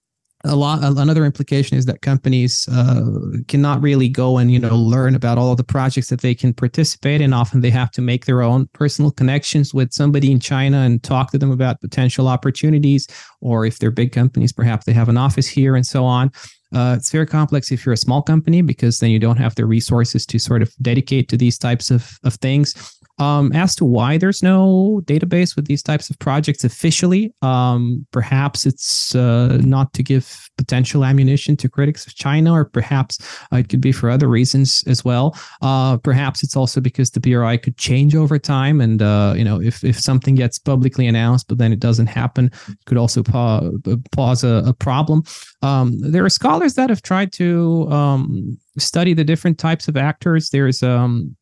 [0.44, 3.03] a lot another implication is that companies uh,
[3.48, 7.20] cannot really go and you know learn about all the projects that they can participate
[7.20, 11.03] in often they have to make their own personal connections with somebody in china and
[11.03, 13.09] talk to them about potential opportunities
[13.40, 16.31] or if they're big companies perhaps they have an office here and so on
[16.74, 19.64] uh, it's very complex if you're a small company because then you don't have the
[19.64, 22.98] resources to sort of dedicate to these types of, of things.
[23.19, 28.67] Um, as to why there's no database with these types of projects officially, um, perhaps
[28.67, 33.19] it's uh, not to give potential ammunition to critics of China, or perhaps
[33.53, 35.37] uh, it could be for other reasons as well.
[35.63, 39.61] Uh, perhaps it's also because the BRI could change over time, and uh, you know,
[39.61, 43.71] if if something gets publicly announced but then it doesn't happen, it could also pa-
[44.13, 45.23] pause a, a problem.
[45.63, 50.51] Um, there are scholars that have tried to um, study the different types of actors.
[50.51, 51.37] There's um,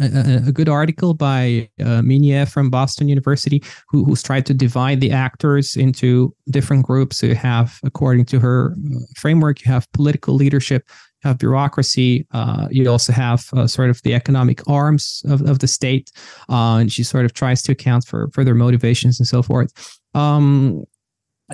[0.00, 2.02] a, a, good article by uh,
[2.46, 7.18] from Boston University, who, who's tried to divide the actors into different groups.
[7.18, 10.84] So you have, according to her uh, framework, you have political leadership,
[11.22, 12.26] you have bureaucracy.
[12.32, 16.10] Uh, you also have uh, sort of the economic arms of, of the state,
[16.48, 19.98] uh, and she sort of tries to account for for their motivations and so forth.
[20.14, 20.84] Um,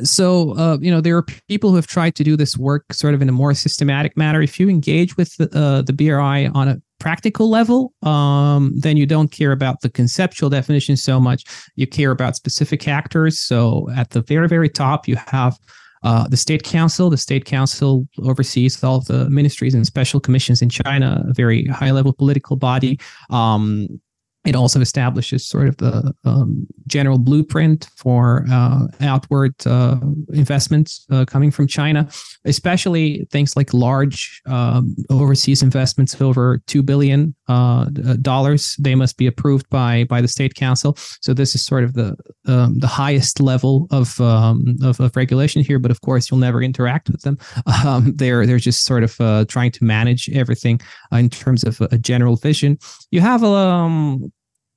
[0.02, 3.14] so uh, you know there are people who have tried to do this work sort
[3.14, 4.42] of in a more systematic manner.
[4.42, 9.04] If you engage with the, uh, the bri on a practical level um, then you
[9.04, 11.44] don't care about the conceptual definition so much.
[11.76, 13.38] You care about specific actors.
[13.38, 15.59] So at the very very top you have
[16.02, 17.09] uh, the state council.
[17.09, 21.92] The state council oversees all the ministries and special commissions in china a very high
[21.92, 22.98] level political body.
[23.30, 24.00] Um,
[24.44, 29.96] it also establishes sort of the um, general blueprint for uh, outward uh,
[30.33, 32.09] investments uh, coming from China,
[32.44, 37.87] especially things like large um, overseas investments over two billion uh,
[38.20, 38.76] dollars.
[38.78, 40.96] They must be approved by by the state council.
[41.20, 45.62] So this is sort of the um, the highest level of, um, of, of regulation
[45.62, 45.78] here.
[45.78, 47.38] But of course, you'll never interact with them.
[47.85, 50.80] Um, they're they're just sort of uh, trying to manage everything
[51.12, 52.78] uh, in terms of a general vision.
[53.11, 54.33] You have um,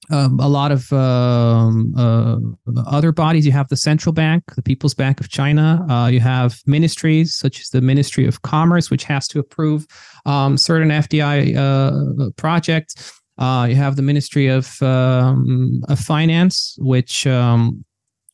[0.09, 2.37] um, a lot of um, uh,
[2.85, 3.45] other bodies.
[3.45, 5.85] You have the central bank, the People's Bank of China.
[5.89, 9.85] Uh, you have ministries such as the Ministry of Commerce, which has to approve
[10.25, 13.13] um, certain FDI uh, projects.
[13.37, 17.83] Uh, you have the Ministry of, um, of Finance, which um,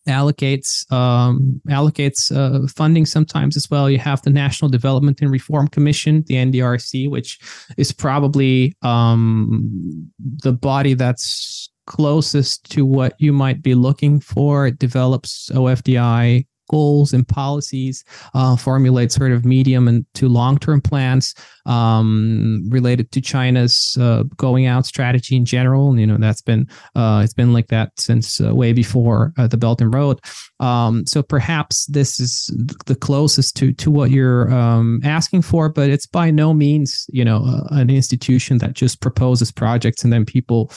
[0.08, 3.90] allocates um, allocates uh, funding sometimes as well.
[3.90, 7.40] You have the National Development and Reform Commission, the NDRC, which
[7.78, 14.68] is probably um, the body that's closest to what you might be looking for.
[14.68, 20.82] It develops OFDI goals and policies, uh, formulate sort of medium and to long term
[20.82, 25.92] plans um, related to China's uh, going out strategy in general.
[25.92, 29.48] And, you know, that's been uh, it's been like that since uh, way before uh,
[29.48, 30.20] the Belt and Road.
[30.60, 32.48] Um, so perhaps this is
[32.88, 37.24] the closest to to what you're um, asking for, but it's by no means you
[37.24, 40.72] know uh, an institution that just proposes projects and then people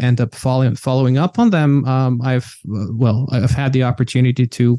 [0.00, 1.84] end up following following up on them.
[1.84, 4.78] Um, I've well, I've had the opportunity to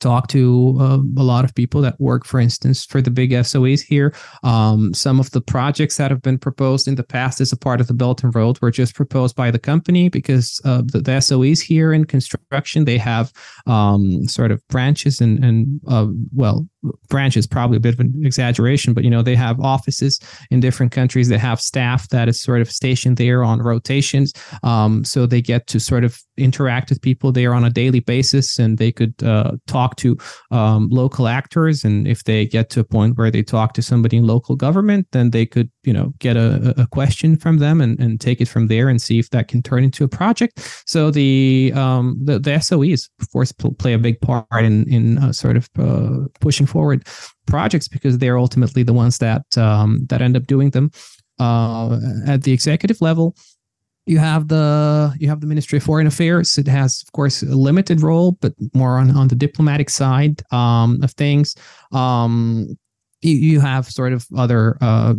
[0.00, 3.80] talk to uh, a lot of people that work, for instance, for the big SOEs
[3.80, 4.14] here.
[4.42, 7.80] Um, some of the projects that have been proposed in the past as a part
[7.80, 11.16] of the Belt and Road were just proposed by the company because uh, the, the,
[11.16, 13.32] SOEs here in construction they have
[13.66, 16.66] um, sort of branches and and uh, well
[17.08, 20.92] branches probably a bit of an exaggeration, but you know they have offices in different
[20.92, 21.28] countries.
[21.28, 25.66] They have staff that is sort of stationed there on rotations, um, so they get
[25.68, 29.52] to sort of interact with people there on a daily basis, and they could uh,
[29.86, 30.16] talk to
[30.50, 31.84] um, local actors.
[31.84, 35.06] And if they get to a point where they talk to somebody in local government,
[35.12, 38.48] then they could you know get a, a question from them and, and take it
[38.48, 40.82] from there and see if that can turn into a project.
[40.86, 45.32] So the um, the, the SOEs, of course, play a big part in in uh,
[45.32, 47.06] sort of uh, pushing forward
[47.46, 50.90] projects because they're ultimately the ones that um, that end up doing them
[51.38, 53.36] uh, at the executive level
[54.06, 57.46] you have the you have the ministry of foreign affairs it has of course a
[57.46, 61.54] limited role but more on, on the diplomatic side um, of things
[61.92, 62.76] um,
[63.22, 65.14] you, you have sort of other uh,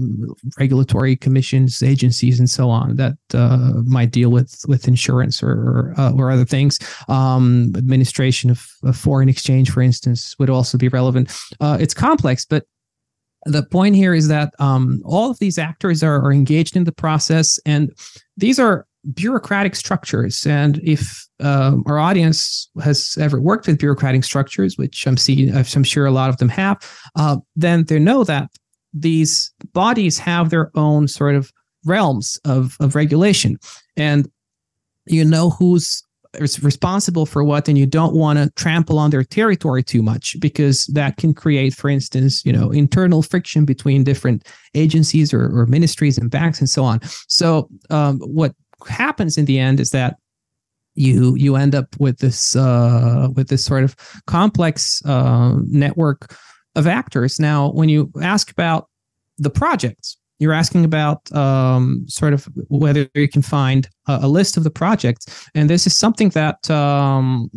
[0.60, 6.14] regulatory commissions, agencies, and so on that uh, might deal with with insurance or uh,
[6.14, 6.80] or other things.
[7.08, 11.36] Um, administration of, of, foreign exchange, for instance, would also be relevant.
[11.60, 12.66] Uh, it's complex, but
[13.46, 16.92] the point here is that um, all of these actors are, are engaged in the
[16.92, 17.92] process, and
[18.38, 20.46] these are bureaucratic structures.
[20.46, 25.84] And if uh, our audience has ever worked with bureaucratic structures, which I'm seeing, I'm
[25.84, 26.78] sure a lot of them have,
[27.16, 28.50] uh, then they know that
[28.94, 31.52] these bodies have their own sort of
[31.86, 33.58] realms of, of regulation.
[33.96, 34.30] And
[35.06, 36.04] you know who's
[36.40, 40.86] responsible for what and you don't want to trample on their territory too much because
[40.88, 46.18] that can create for instance you know internal friction between different agencies or, or ministries
[46.18, 48.54] and banks and so on so um, what
[48.88, 50.18] happens in the end is that
[50.98, 56.36] you you end up with this uh, with this sort of complex uh, network
[56.76, 57.40] of actors.
[57.40, 58.90] Now, when you ask about
[59.38, 64.58] the projects, you're asking about um, sort of whether you can find a, a, list
[64.58, 67.50] of the projects, and this is something that um,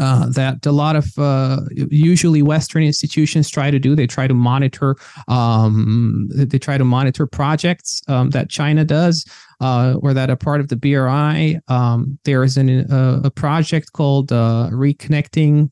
[0.00, 3.96] uh, that a lot of uh, usually Western institutions try to do.
[3.96, 4.96] They try to monitor.
[5.26, 9.24] Um, they try to monitor projects um, that China does,
[9.60, 11.58] uh, or that are part of the BRI.
[11.68, 15.70] Um, there is an, uh, a project called uh, Reconnecting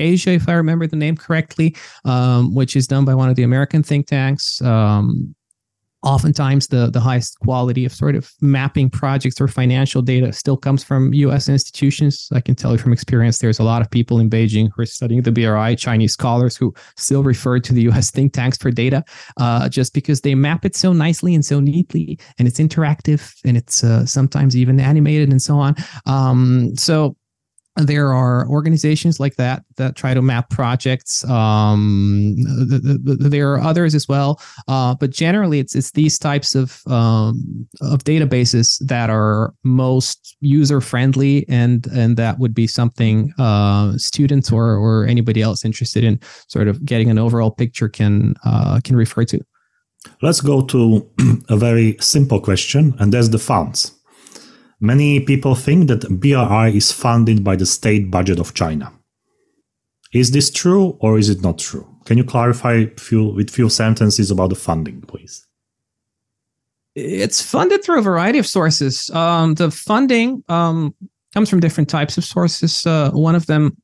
[0.00, 3.42] Asia, if I remember the name correctly, um, which is done by one of the
[3.42, 4.60] American think tanks.
[4.62, 5.34] Um,
[6.02, 10.84] oftentimes the the highest quality of sort of mapping projects or financial data still comes
[10.84, 12.28] from US institutions.
[12.32, 14.86] I can tell you from experience there's a lot of people in Beijing who are
[14.86, 19.04] studying the BRI, Chinese scholars who still refer to the US think tanks for data
[19.36, 23.56] uh, just because they map it so nicely and so neatly and it's interactive and
[23.56, 25.74] it's uh, sometimes even animated and so on.
[26.06, 27.16] Um, so
[27.78, 31.24] there are organizations like that that try to map projects.
[31.28, 36.54] Um, the, the, there are others as well, uh, but generally, it's it's these types
[36.54, 43.32] of um, of databases that are most user friendly, and and that would be something
[43.38, 48.34] uh, students or or anybody else interested in sort of getting an overall picture can
[48.44, 49.40] uh, can refer to.
[50.22, 51.08] Let's go to
[51.48, 53.97] a very simple question, and that's the funds.
[54.80, 58.92] Many people think that BRI is funded by the state budget of China.
[60.12, 61.86] Is this true or is it not true?
[62.04, 65.46] Can you clarify few, with few sentences about the funding, please?
[66.94, 69.10] It's funded through a variety of sources.
[69.10, 70.94] Um, the funding um,
[71.34, 72.86] comes from different types of sources.
[72.86, 73.76] Uh, one of them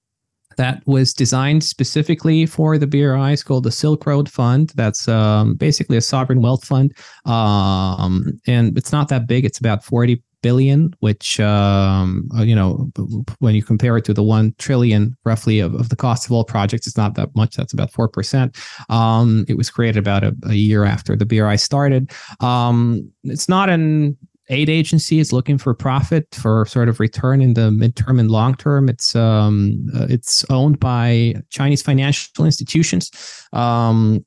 [0.57, 4.73] that was designed specifically for the BRI is called the Silk Road Fund.
[4.77, 9.45] That's um, basically a sovereign wealth fund, um, and it's not that big.
[9.45, 12.93] It's about forty billion, which um, uh, you know
[13.39, 16.45] when you compare it to the one trillion roughly of, of the cost of all
[16.45, 17.57] projects, it's not that much.
[17.57, 18.55] That's about four percent.
[18.91, 22.13] Um, it was created about a, a, year after the BRI started.
[22.41, 24.19] Um, it's not an
[24.51, 28.55] aid agency is looking for profit for sort of return in the midterm and long
[28.55, 28.91] term.
[28.91, 33.11] It's um, uh, it's owned by Chinese financial institutions.
[33.55, 34.27] Um,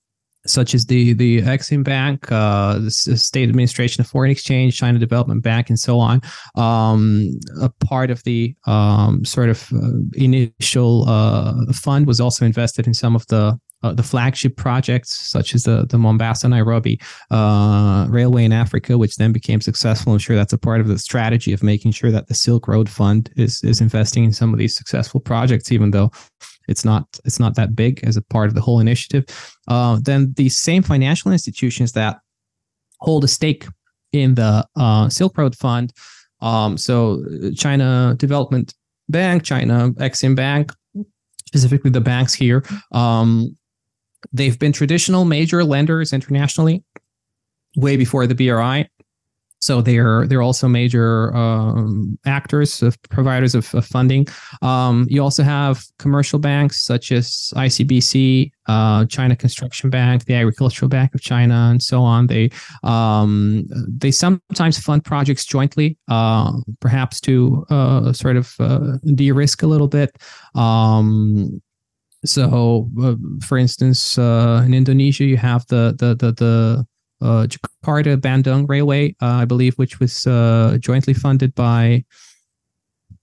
[0.50, 5.44] such as the the Exim Bank, uh, the State Administration of Foreign Exchange, China Development
[5.44, 6.22] Bank, and so on.
[6.56, 12.88] Um, a part of the um, sort of uh, initial uh, fund was also invested
[12.88, 18.08] in some of the uh, the flagship projects such as the the Mombasa Nairobi uh,
[18.10, 20.14] railway in Africa, which then became successful.
[20.14, 22.90] I'm sure that's a part of the strategy of making sure that the Silk Road
[22.90, 26.12] Fund is is investing in some of these successful projects, even though
[26.68, 29.26] it's not it's not that big as a part of the whole initiative.
[29.68, 32.20] Uh, then these same financial institutions that
[33.00, 33.66] hold a stake
[34.12, 35.94] in the uh, Silk Road Fund,
[36.42, 37.24] um, so
[37.56, 38.74] China Development
[39.10, 40.72] Bank, China Exim Bank,
[41.46, 43.56] specifically the banks here, um,
[44.32, 46.84] they've been traditional major lenders internationally
[47.76, 48.90] way before the BRI.
[49.60, 54.28] So they're they're also major um, actors of providers of, of funding.
[54.62, 60.90] Um, you also have commercial banks such as ICBC, uh, China Construction Bank, the Agricultural
[60.90, 62.28] Bank of China, and so on.
[62.28, 62.52] They
[62.84, 69.68] um, they sometimes fund projects jointly, uh, perhaps to uh, sort of uh, de-risk a
[69.68, 70.16] little bit.
[70.56, 71.62] Um,
[72.26, 76.84] so, uh, for instance, uh, in Indonesia, you have the the the the uh,
[77.22, 82.04] Jakarta Bandung Railway, uh, I believe, which was uh, jointly funded by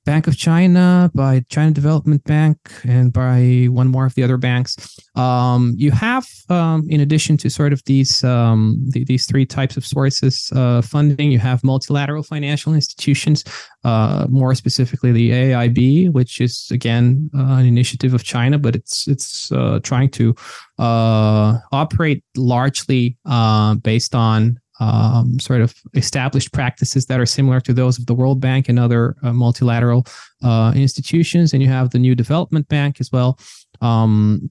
[0.05, 4.99] Bank of China, by China Development Bank, and by one more of the other banks.
[5.15, 9.77] Um, you have, um, in addition to sort of these um, the, these three types
[9.77, 13.45] of sources uh, funding, you have multilateral financial institutions,
[13.85, 19.09] uh, more specifically the AIIB, which is again uh, an initiative of China, but it's
[19.09, 20.35] it's uh, trying to
[20.79, 27.73] uh, operate largely uh, based on um, sort of established practices that are similar to
[27.73, 30.07] those of the World Bank and other uh, multilateral
[30.43, 31.53] uh, institutions.
[31.53, 33.39] And you have the New Development Bank as well.
[33.81, 34.51] Um,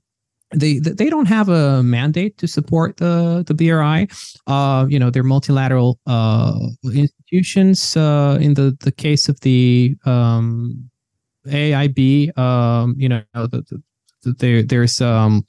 [0.56, 4.08] they they don't have a mandate to support the the BRI.
[4.48, 7.98] Uh, you know, they're multilateral uh, institutions.
[7.98, 10.90] Uh, in the the case of the um,
[11.48, 13.84] AIIB, um, you know, the, the,
[14.24, 15.44] the, there there's um,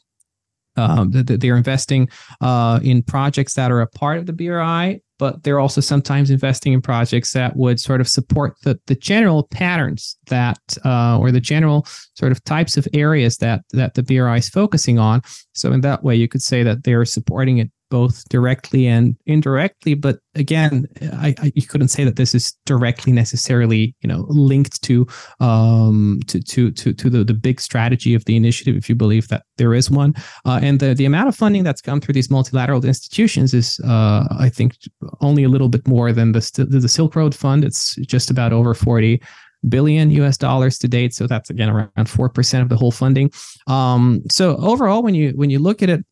[0.77, 2.09] um, they're investing
[2.41, 6.73] uh, in projects that are a part of the BRI, but they're also sometimes investing
[6.73, 11.41] in projects that would sort of support the, the general patterns that, uh, or the
[11.41, 15.23] general sort of types of areas that that the BRI is focusing on.
[15.53, 19.95] So in that way, you could say that they're supporting it both directly and indirectly.
[19.95, 24.83] But again, I, I, you couldn't say that this is directly necessarily, you know, linked
[24.83, 25.07] to
[25.41, 29.29] um, to to to to the, the big strategy of the initiative, if you believe
[29.29, 30.15] that there is one.
[30.45, 34.27] Uh, and the the amount of funding that's come through these multilateral institutions is, uh,
[34.39, 34.77] I think,
[35.21, 37.65] only a little bit more than the the Silk Road Fund.
[37.65, 39.23] It's just about over forty
[39.69, 41.15] billion US dollars to date.
[41.15, 43.31] So that's again around four percent of the whole funding.
[43.67, 46.05] Um, so overall, when you when you look at it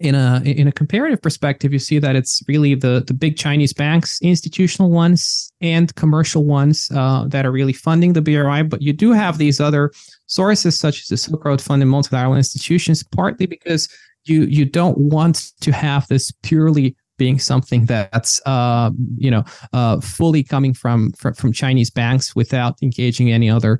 [0.00, 3.72] in a in a comparative perspective, you see that it's really the the big Chinese
[3.72, 8.62] banks, institutional ones and commercial ones uh, that are really funding the BRI.
[8.62, 9.92] But you do have these other
[10.26, 13.88] sources, such as the Silk Road Fund and multilateral institutions, partly because
[14.24, 20.00] you you don't want to have this purely being something that's uh, you know uh,
[20.00, 23.78] fully coming from, from from Chinese banks without engaging any other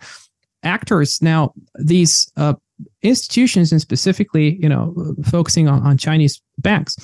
[0.65, 1.21] actors.
[1.23, 2.55] Now, these uh,
[3.03, 6.97] institutions and specifically, you know, focusing on, on Chinese banks,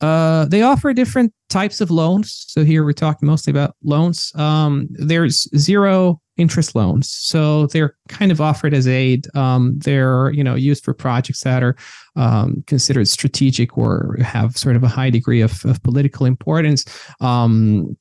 [0.00, 2.44] uh, they offer different types of loans.
[2.48, 4.32] So here we're talking mostly about loans.
[4.34, 9.26] Um, there's zero interest loans, so they're kind of offered as aid.
[9.36, 11.76] Um, they're you know used for projects that are
[12.16, 16.84] um, considered strategic or have sort of a high degree of, of political importance.
[17.20, 17.96] Um,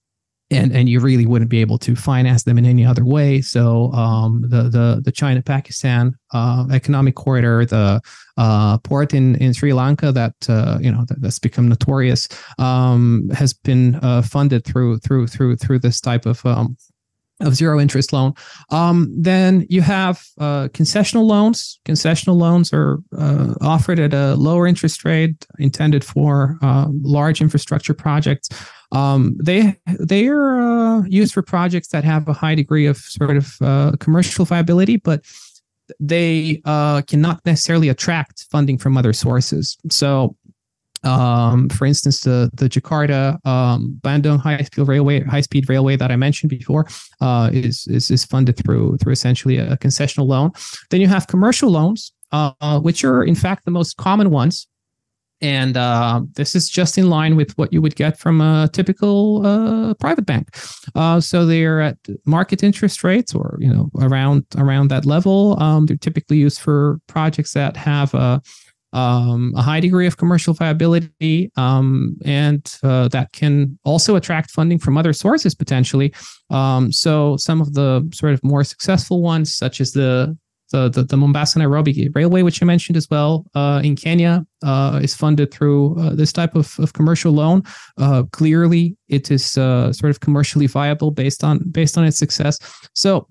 [0.51, 3.41] and and you really wouldn't be able to finance them in any other way.
[3.41, 8.01] So um, the the the China Pakistan uh, economic corridor, the
[8.37, 12.27] uh, port in, in Sri Lanka that uh, you know that, that's become notorious,
[12.57, 16.75] um, has been uh, funded through through through through this type of um,
[17.41, 18.33] of zero interest loan.
[18.69, 21.79] Um, then you have uh, concessional loans.
[21.85, 27.93] Concessional loans are uh, offered at a lower interest rate, intended for uh, large infrastructure
[27.93, 28.49] projects.
[28.91, 33.37] Um, they they are uh, used for projects that have a high degree of sort
[33.37, 35.23] of uh, commercial viability, but
[35.99, 39.77] they uh, cannot necessarily attract funding from other sources.
[39.91, 40.35] So
[41.03, 46.11] um, for instance, the the Jakarta um, Bandung high speed railway high speed railway that
[46.11, 46.87] I mentioned before
[47.21, 50.51] uh, is, is is funded through through essentially a concessional loan.
[50.89, 54.67] Then you have commercial loans, uh, which are in fact the most common ones.
[55.41, 59.45] And uh, this is just in line with what you would get from a typical
[59.45, 60.49] uh, private bank.
[60.95, 65.61] Uh, so they're at market interest rates, or you know, around around that level.
[65.61, 68.41] Um, they're typically used for projects that have a
[68.91, 74.79] um, a high degree of commercial viability, um, and uh, that can also attract funding
[74.79, 76.13] from other sources potentially.
[76.49, 80.35] Um, so some of the sort of more successful ones, such as the
[80.71, 84.99] the, the, the Mombasa Nairobi Railway, which I mentioned as well uh, in Kenya, uh,
[85.01, 87.63] is funded through uh, this type of, of commercial loan.
[87.97, 92.59] Uh, clearly, it is uh, sort of commercially viable based on based on its success.
[92.93, 93.27] So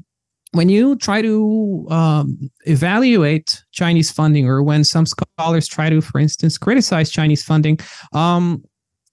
[0.53, 6.19] when you try to um, evaluate Chinese funding, or when some scholars try to, for
[6.19, 7.79] instance, criticize Chinese funding,
[8.13, 8.65] um,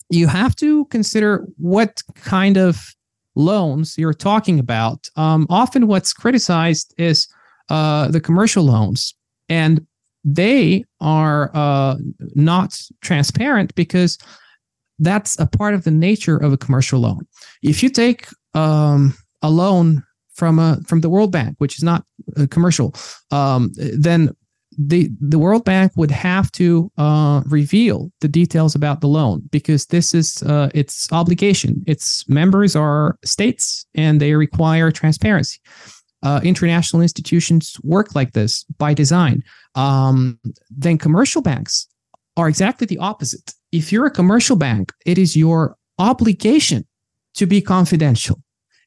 [0.09, 2.95] you have to consider what kind of
[3.35, 5.09] loans you're talking about.
[5.17, 7.27] Um, often, what's criticized is
[7.69, 9.15] uh, the commercial loans,
[9.49, 9.85] and
[10.23, 11.95] they are uh,
[12.33, 14.17] not transparent because
[14.99, 17.27] that's a part of the nature of a commercial loan.
[17.61, 20.03] If you take um, a loan
[20.33, 22.05] from a from the World Bank, which is not
[22.49, 22.93] commercial,
[23.31, 24.31] um, then
[24.77, 29.85] the the World Bank would have to uh, reveal the details about the loan because
[29.87, 31.83] this is uh, its obligation.
[31.87, 35.59] Its members are states, and they require transparency.
[36.25, 39.43] Uh, international institutions work like this by design.
[39.75, 41.87] Um, then commercial banks
[42.35, 43.53] are exactly the opposite.
[43.71, 46.85] If you're a commercial bank, it is your obligation
[47.35, 48.41] to be confidential.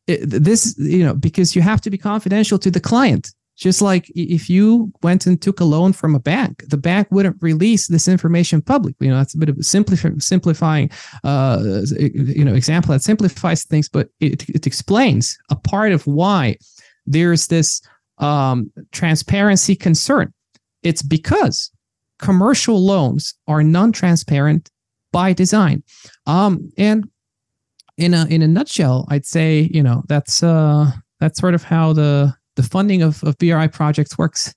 [0.06, 4.10] It, this, you know, because you have to be confidential to the client just like
[4.14, 8.06] if you went and took a loan from a bank, the bank wouldn't release this
[8.06, 9.08] information publicly.
[9.08, 10.90] You know, that's a bit of a simplifying, simplifying
[11.24, 16.56] uh, you know, example that simplifies things, but it, it explains a part of why
[17.08, 17.80] there's this
[18.18, 20.32] um, transparency concern.
[20.82, 21.70] It's because
[22.18, 24.70] commercial loans are non-transparent
[25.12, 25.82] by design,
[26.26, 27.08] um, and
[27.96, 31.92] in a in a nutshell, I'd say you know that's uh, that's sort of how
[31.92, 34.54] the the funding of, of BRI projects works.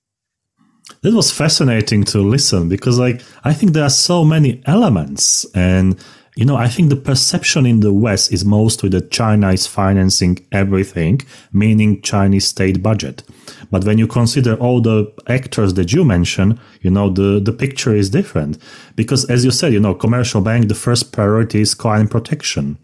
[1.02, 5.98] That was fascinating to listen because like I think there are so many elements and
[6.36, 10.40] you know, I think the perception in the West is mostly that China is financing
[10.52, 11.22] everything,
[11.52, 13.24] meaning Chinese state budget.
[13.70, 17.94] But when you consider all the actors that you mentioned, you know, the, the picture
[17.94, 18.58] is different.
[18.96, 22.78] Because as you said, you know, commercial bank, the first priority is client protection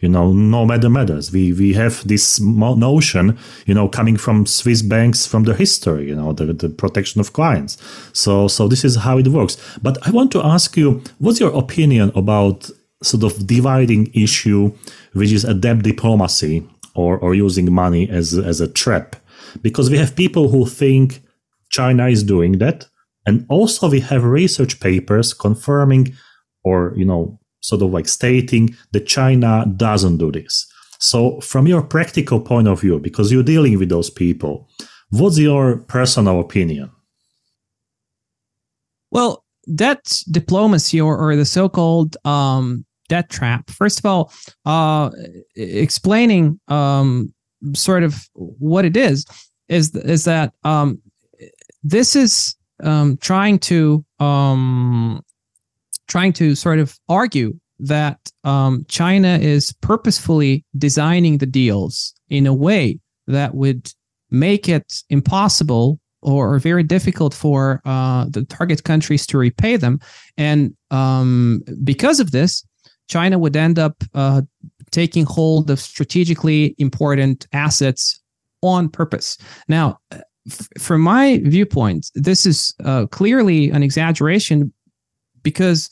[0.00, 1.30] you know, no matter matters.
[1.30, 6.16] We we have this notion, you know, coming from Swiss banks from the history, you
[6.16, 7.76] know, the, the protection of clients.
[8.12, 9.56] So so this is how it works.
[9.82, 12.70] But I want to ask you, what's your opinion about
[13.02, 14.72] sort of dividing issue,
[15.12, 19.16] which is a debt diplomacy or or using money as as a trap?
[19.62, 21.22] Because we have people who think
[21.70, 22.88] China is doing that,
[23.26, 26.14] and also we have research papers confirming
[26.64, 30.66] or you know sort of like stating that China doesn't do this.
[30.98, 34.68] So, from your practical point of view, because you're dealing with those people,
[35.10, 36.90] what's your personal opinion?
[39.10, 39.44] Well,
[39.74, 44.32] debt diplomacy or, or the so called um, debt trap, first of all,
[44.64, 45.10] uh,
[45.56, 47.34] explaining um,
[47.74, 49.26] sort of what it is,
[49.68, 50.98] is, is that um,
[51.82, 55.22] this is um, trying to um,
[56.06, 62.54] trying to sort of argue that um, China is purposefully designing the deals in a
[62.54, 63.92] way that would
[64.30, 69.98] make it impossible or, very difficult for uh, the target countries to repay them.
[70.36, 72.62] And um, because of this,
[73.10, 74.42] China would end up uh,
[74.90, 78.20] taking hold of strategically important assets
[78.62, 79.36] on purpose.
[79.68, 84.72] Now, f- from my viewpoint, this is uh, clearly an exaggeration
[85.42, 85.90] because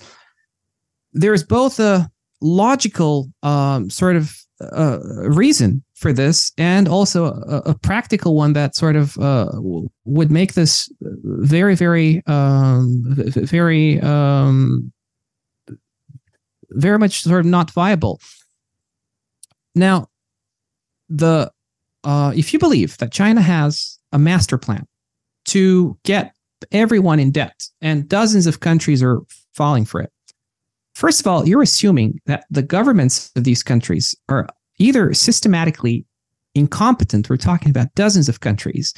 [1.13, 2.09] there's both a
[2.41, 4.99] logical um, sort of uh,
[5.29, 9.51] reason for this and also a, a, practical one that sort of uh,
[10.05, 14.93] would make this very very um, very um,
[16.71, 18.21] very much sort of not viable
[19.75, 20.09] now
[21.09, 21.51] the
[22.05, 24.87] uh, if you believe that china has a master plan
[25.45, 26.35] to get
[26.73, 29.21] everyone in debt and dozens of countries are
[29.53, 30.13] falling for it
[30.99, 34.49] First of all, you're assuming that the governments of these countries are
[34.81, 36.05] either systematically
[36.57, 38.93] incompetent, we're talking about dozens of countries,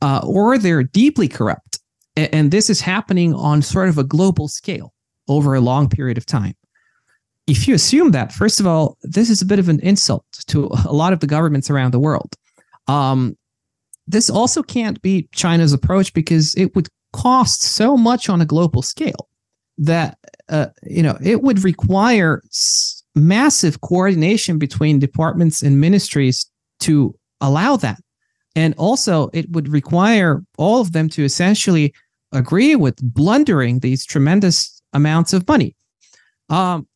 [0.00, 1.80] uh, or they're deeply corrupt.
[2.14, 4.94] And this is happening on sort of a global scale
[5.26, 6.54] over a long period of time.
[7.50, 10.70] If you assume that, first of all, this is a bit of an insult to
[10.84, 12.36] a lot of the governments around the world.
[12.86, 13.36] Um,
[14.06, 18.82] this also can't be China's approach because it would cost so much on a global
[18.82, 19.28] scale
[19.78, 26.46] that uh, you know it would require s- massive coordination between departments and ministries
[26.78, 28.00] to allow that
[28.54, 31.92] and also it would require all of them to essentially
[32.32, 35.74] agree with blundering these tremendous amounts of money
[36.50, 36.86] um,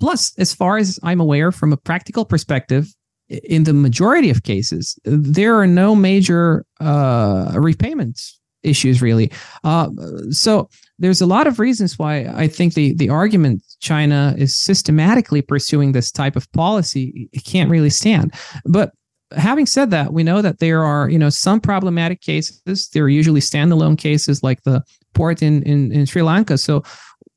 [0.00, 2.86] plus as far as i'm aware from a practical perspective
[3.28, 9.30] in the majority of cases there are no major uh, repayments issues really.
[9.62, 9.90] Uh,
[10.30, 10.68] so
[10.98, 15.92] there's a lot of reasons why I think the the argument China is systematically pursuing
[15.92, 18.34] this type of policy can't really stand.
[18.64, 18.92] But
[19.36, 22.88] having said that, we know that there are you know some problematic cases.
[22.88, 24.82] There are usually standalone cases like the
[25.14, 26.58] port in in, in Sri Lanka.
[26.58, 26.82] So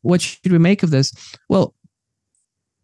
[0.02, 1.12] what should we make of this?
[1.50, 1.74] Well,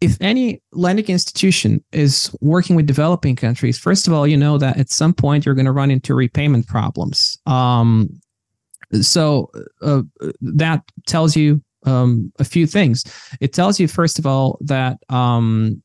[0.00, 4.76] if any lending institution is working with developing countries, first of all, you know that
[4.76, 7.38] at some point you're going to run into repayment problems.
[7.46, 8.08] Um,
[9.00, 9.50] so
[9.82, 10.02] uh,
[10.40, 13.04] that tells you um, a few things.
[13.40, 15.82] It tells you first of all that um,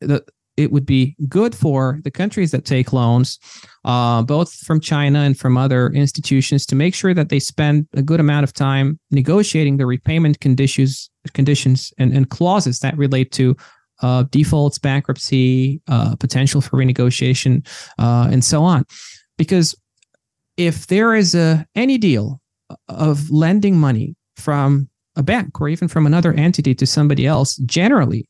[0.00, 0.24] the
[0.56, 3.38] it would be good for the countries that take loans,
[3.84, 8.02] uh, both from China and from other institutions, to make sure that they spend a
[8.02, 13.56] good amount of time negotiating the repayment conditions, conditions and, and clauses that relate to
[14.02, 17.66] uh, defaults, bankruptcy, uh, potential for renegotiation,
[17.98, 18.84] uh, and so on.
[19.36, 19.74] Because
[20.56, 22.40] if there is a any deal
[22.88, 28.28] of lending money from a bank or even from another entity to somebody else, generally,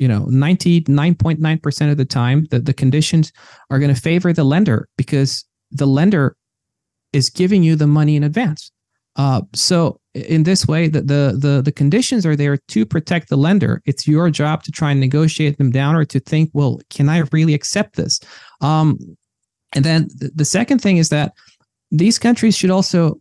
[0.00, 3.32] you know, 99.9% of the time, the, the conditions
[3.68, 6.36] are going to favor the lender because the lender
[7.12, 8.72] is giving you the money in advance.
[9.16, 13.36] Uh, so in this way, the, the, the the conditions are there to protect the
[13.36, 13.82] lender.
[13.84, 17.24] It's your job to try and negotiate them down, or to think, well, can I
[17.32, 18.20] really accept this?
[18.60, 18.98] Um,
[19.74, 21.32] and then the second thing is that
[21.90, 23.20] these countries should also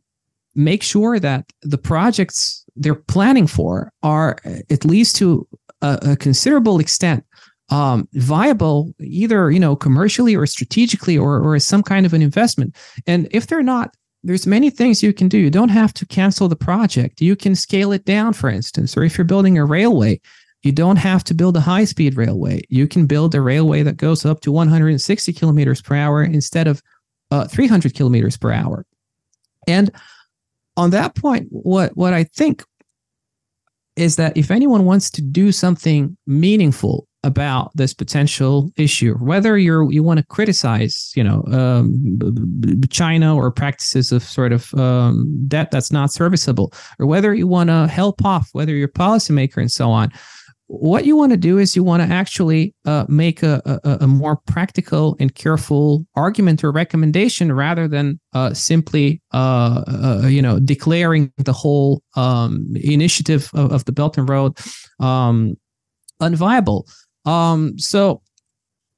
[0.55, 5.47] make sure that the projects they're planning for are at least to
[5.81, 7.25] a, a considerable extent
[7.69, 12.21] um, viable either you know commercially or strategically or, or as some kind of an
[12.21, 12.75] investment.
[13.05, 15.37] And if they're not there's many things you can do.
[15.37, 17.21] You don't have to cancel the project.
[17.21, 20.19] You can scale it down for instance or if you're building a railway
[20.61, 22.61] you don't have to build a high speed railway.
[22.67, 26.83] You can build a railway that goes up to 160 kilometers per hour instead of
[27.31, 28.85] uh, 300 kilometers per hour.
[29.67, 29.89] And
[30.79, 32.63] on that point what what i think
[33.99, 39.91] is that if anyone wants to do something meaningful about this potential issue, whether you're
[39.91, 42.19] you want to criticize, you know, um,
[42.89, 47.69] China or practices of sort of um, debt that's not serviceable, or whether you want
[47.69, 50.11] to help off, whether you're a policymaker and so on,
[50.69, 54.07] what you want to do is you want to actually uh, make a, a, a,
[54.07, 60.59] more practical and careful argument or recommendation rather than uh, simply uh, uh you know
[60.59, 64.55] declaring the whole um, initiative of, of, the Belt and Road
[64.99, 65.55] um,
[66.21, 66.83] unviable.
[67.25, 68.21] Um, so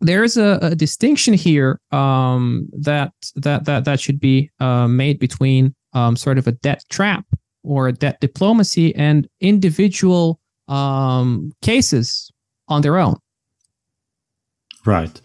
[0.02, 5.74] there's a, a distinction here um, that that that that should be uh, made between
[5.94, 7.24] um, sort of a debt trap
[7.64, 10.41] or debt diplomacy and individual
[10.72, 12.32] um, cases
[12.68, 13.18] on their own.
[14.86, 15.22] Right.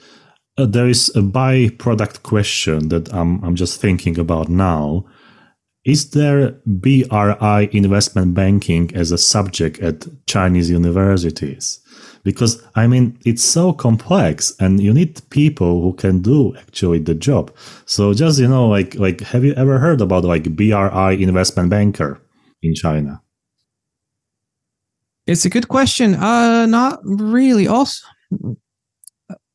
[0.58, 5.06] Uh, there is a byproduct question that I'm, I'm just thinking about now.
[5.84, 11.80] Is there BRI investment banking as a subject at Chinese universities?
[12.24, 17.14] Because I mean, it's so complex and you need people who can do actually the
[17.14, 17.54] job.
[17.84, 22.20] So just, you know, like, like, have you ever heard about like BRI investment banker
[22.62, 23.22] in China?
[25.26, 26.14] It's a good question.
[26.14, 27.66] Uh, not really.
[27.66, 28.06] Also,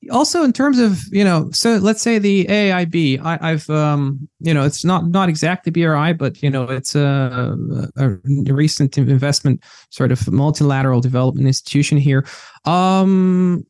[0.10, 3.22] also in terms of you know, so let's say the AIIB.
[3.24, 7.56] I, have um, you know, it's not not exactly BRI, but you know, it's a,
[7.98, 8.10] a
[8.54, 12.26] recent investment sort of multilateral development institution here.
[12.66, 13.66] Um,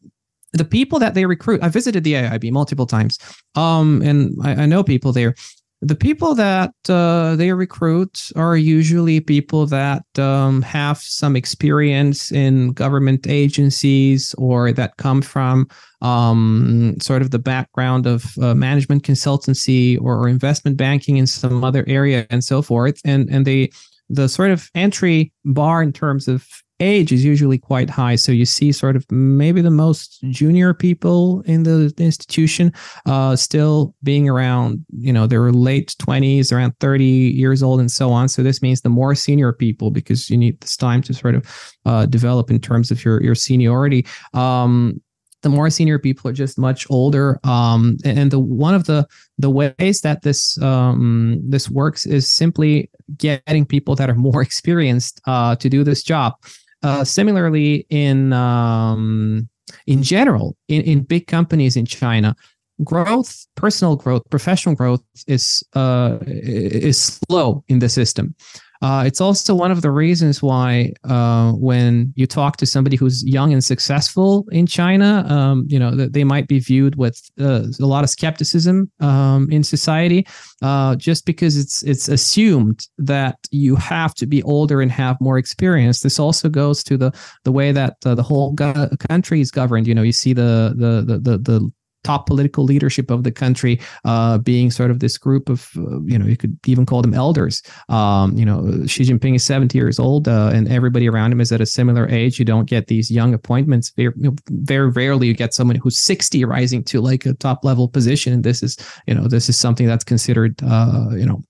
[0.53, 3.17] the people that they recruit, I visited the AIIB multiple times,
[3.55, 5.35] um, and I, I know people there
[5.81, 12.71] the people that uh, they recruit are usually people that um, have some experience in
[12.73, 15.67] government agencies or that come from
[16.01, 21.63] um, sort of the background of uh, management consultancy or, or, investment banking in some
[21.63, 22.99] other area and so forth.
[23.03, 23.71] And and they
[24.09, 26.45] the sort of entry bar in terms of
[26.81, 28.15] age is usually quite high.
[28.15, 32.73] So you see sort of maybe the most junior people in the institution
[33.05, 38.11] uh, still being around, you know, their late 20s, around 30 years old, and so
[38.11, 38.27] on.
[38.27, 41.73] So this means the more senior people, because you need this time to sort of
[41.85, 44.05] uh, develop in terms of your, your seniority.
[44.33, 45.01] Um,
[45.41, 49.07] the more senior people are just much older um, and the one of the
[49.39, 55.19] the ways that this um, this works is simply getting people that are more experienced
[55.25, 56.35] uh, to do this job
[56.83, 59.49] uh, similarly, in um,
[59.87, 62.35] in general, in, in big companies in China,
[62.83, 68.35] growth, personal growth, professional growth is uh, is slow in the system.
[68.81, 73.23] Uh, it's also one of the reasons why uh, when you talk to somebody who's
[73.25, 77.85] young and successful in China, um, you know they might be viewed with uh, a
[77.85, 80.25] lot of skepticism um, in society,
[80.63, 85.37] uh, just because it's it's assumed that you have to be older and have more
[85.37, 85.99] experience.
[85.99, 87.11] This also goes to the
[87.43, 89.85] the way that uh, the whole go- country is governed.
[89.87, 91.71] You know, you see the the the the, the
[92.03, 96.17] top political leadership of the country uh, being sort of this group of, uh, you
[96.17, 97.61] know, you could even call them elders.
[97.89, 101.51] Um, you know, Xi Jinping is 70 years old uh, and everybody around him is
[101.51, 102.39] at a similar age.
[102.39, 103.91] You don't get these young appointments.
[103.95, 104.13] Very,
[104.49, 108.33] very rarely you get someone who's 60 rising to like a top level position.
[108.33, 108.77] And this is,
[109.07, 111.43] you know, this is something that's considered, uh, you know,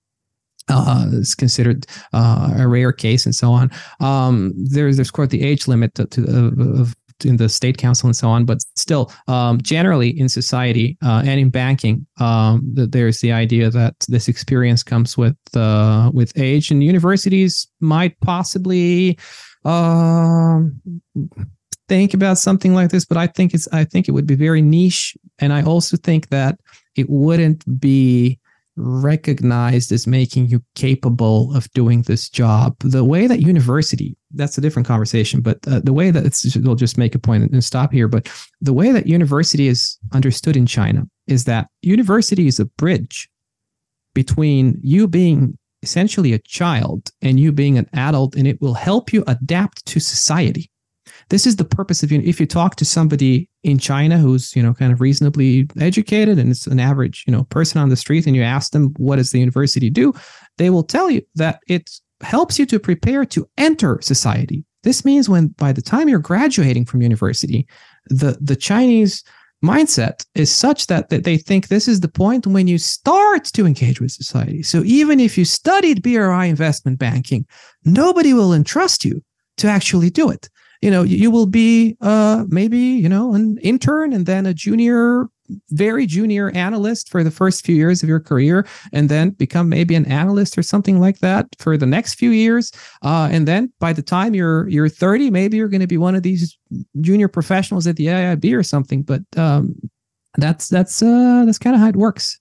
[0.68, 3.70] uh, is considered uh, a rare case and so on.
[4.00, 6.22] Um, there's there's quite the age limit to, to
[6.80, 6.94] of,
[7.24, 11.40] in the state council and so on, but still, um, generally in society uh, and
[11.40, 16.82] in banking, um, there's the idea that this experience comes with uh, with age, and
[16.82, 19.18] universities might possibly
[19.64, 20.80] um,
[21.88, 23.04] think about something like this.
[23.04, 26.28] But I think it's I think it would be very niche, and I also think
[26.28, 26.58] that
[26.96, 28.38] it wouldn't be
[28.76, 32.74] recognized as making you capable of doing this job.
[32.80, 36.74] The way that university, that's a different conversation, but uh, the way that it's, we'll
[36.74, 38.08] just make a point and stop here.
[38.08, 43.28] But the way that university is understood in China is that university is a bridge
[44.14, 49.12] between you being essentially a child and you being an adult, and it will help
[49.12, 50.70] you adapt to society.
[51.32, 52.20] This is the purpose of you.
[52.20, 56.50] if you talk to somebody in China who's you know kind of reasonably educated and
[56.50, 59.30] it's an average you know person on the street, and you ask them what does
[59.30, 60.12] the university do,
[60.58, 64.62] they will tell you that it helps you to prepare to enter society.
[64.82, 67.66] This means when by the time you're graduating from university,
[68.10, 69.24] the the Chinese
[69.64, 73.64] mindset is such that, that they think this is the point when you start to
[73.64, 74.62] engage with society.
[74.62, 77.46] So even if you studied BRI investment banking,
[77.86, 79.22] nobody will entrust you
[79.56, 80.50] to actually do it
[80.82, 85.28] you know you will be uh maybe you know an intern and then a junior
[85.70, 89.94] very junior analyst for the first few years of your career and then become maybe
[89.94, 92.72] an analyst or something like that for the next few years.
[93.02, 96.14] Uh, and then by the time you're you're 30 maybe you're going to be one
[96.14, 96.56] of these
[97.00, 99.02] junior professionals at the AIIB or something.
[99.02, 99.74] But um,
[100.36, 102.38] that's that's uh, that's kind of how it works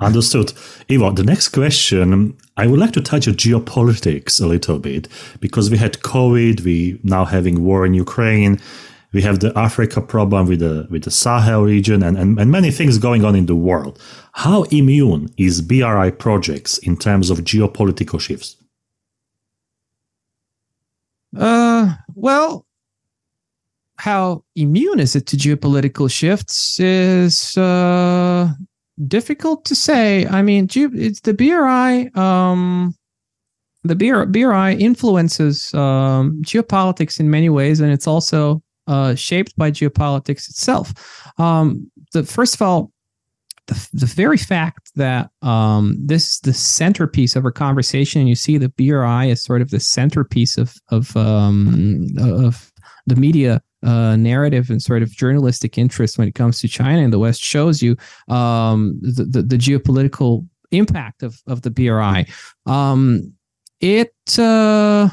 [0.00, 0.52] Understood.
[0.90, 5.08] Ivo, the next question, I would like to touch on geopolitics a little bit
[5.40, 8.60] because we had COVID, we now having war in Ukraine,
[9.12, 12.72] we have the Africa problem with the with the Sahel region and, and, and many
[12.72, 14.02] things going on in the world.
[14.32, 18.56] How immune is BRI projects in terms of geopolitical shifts?
[21.38, 22.66] Uh well,
[23.96, 28.52] how immune is it to geopolitical shifts is uh
[29.06, 30.26] difficult to say.
[30.26, 32.10] I mean, it's the BRI.
[32.14, 32.94] Um,
[33.82, 40.48] the BRI influences um, geopolitics in many ways, and it's also uh, shaped by geopolitics
[40.48, 40.92] itself.
[41.38, 42.92] Um, the first of all,
[43.66, 48.34] the, the very fact that um, this is the centerpiece of our conversation, and you
[48.34, 52.72] see the BRI as sort of the centerpiece of of um, of
[53.06, 57.12] the media uh, narrative and sort of journalistic interest when it comes to China and
[57.12, 57.96] the West shows you
[58.28, 62.26] um, the, the, the geopolitical impact of of the BRI.
[62.66, 63.34] Um,
[63.80, 65.08] it uh,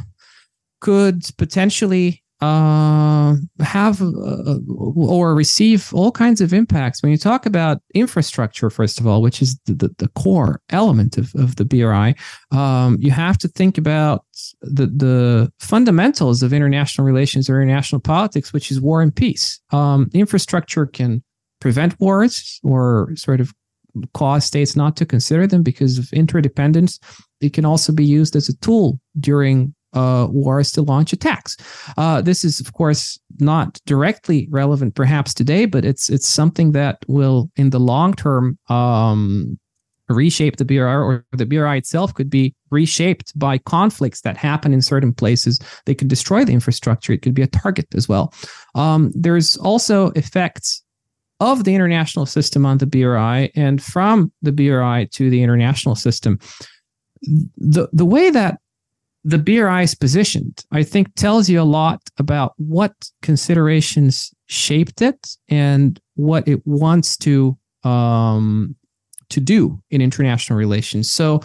[0.79, 4.57] could potentially uh, have uh,
[4.95, 7.03] or receive all kinds of impacts.
[7.03, 11.17] When you talk about infrastructure, first of all, which is the, the, the core element
[11.17, 12.15] of, of the BRI,
[12.51, 14.25] um, you have to think about
[14.61, 19.61] the, the fundamentals of international relations or international politics, which is war and peace.
[19.71, 21.23] Um, infrastructure can
[21.59, 23.53] prevent wars or sort of
[24.13, 26.99] cause states not to consider them because of interdependence.
[27.39, 31.57] It can also be used as a tool during uh, wars to launch attacks.
[31.97, 36.97] Uh, this is, of course, not directly relevant, perhaps today, but it's it's something that
[37.07, 39.57] will, in the long term, um,
[40.09, 44.81] reshape the BRI, or the BRI itself could be reshaped by conflicts that happen in
[44.81, 45.59] certain places.
[45.85, 47.13] They could destroy the infrastructure.
[47.13, 48.33] It could be a target as well.
[48.75, 50.83] Um, there's also effects
[51.39, 56.39] of the international system on the BRI, and from the BRI to the international system.
[57.57, 58.59] The the way that
[59.23, 65.35] the BRI is positioned, I think tells you a lot about what considerations shaped it
[65.47, 68.75] and what it wants to um,
[69.29, 71.11] to do in international relations.
[71.11, 71.41] So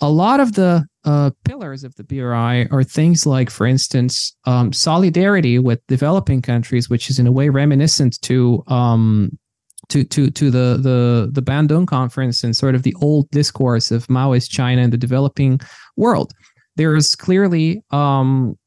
[0.00, 4.72] a lot of the uh, pillars of the BRI are things like, for instance, um,
[4.72, 9.38] solidarity with developing countries, which is in a way reminiscent to um,
[9.88, 14.06] to to to the the the Bandung conference and sort of the old discourse of
[14.08, 15.60] Maoist China and the developing
[15.96, 16.32] world
[16.76, 18.58] there's clearly um,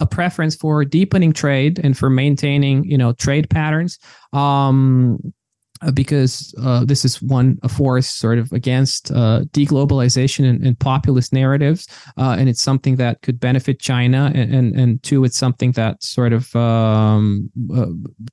[0.00, 3.98] a preference for deepening trade and for maintaining, you know, trade patterns.
[4.32, 5.34] Um,
[5.82, 10.78] uh, because uh, this is one a force sort of against uh, deglobalization and, and,
[10.78, 11.86] populist narratives,
[12.16, 16.02] uh, and it's something that could benefit China, and and, and two, it's something that
[16.02, 17.86] sort of um, uh,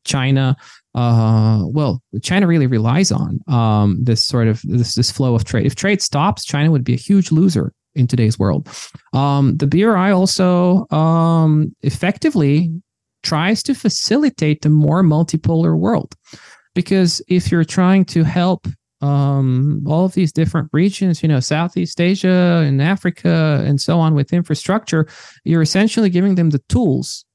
[0.06, 0.56] China.
[0.94, 5.66] Uh, well, China really relies on um, this sort of this this flow of trade.
[5.66, 8.68] If trade stops, China would be a huge loser in today's world.
[9.14, 12.72] Um, the BRI also um, effectively
[13.24, 16.16] tries to facilitate a more multipolar world
[16.74, 18.68] because if you're trying to help
[19.02, 24.14] um, all of these different regions, you know, Southeast Asia and Africa and so on
[24.14, 25.08] with infrastructure,
[25.44, 27.26] you're essentially giving them the tools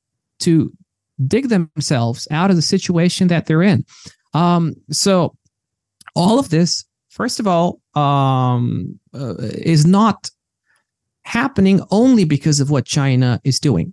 [0.40, 0.72] to
[1.26, 3.84] dig themselves out of the situation that they're in.
[4.34, 5.34] Um, so
[6.14, 10.30] all of this, first of all, um, uh, is not
[11.26, 13.92] happening only because of what China is doing.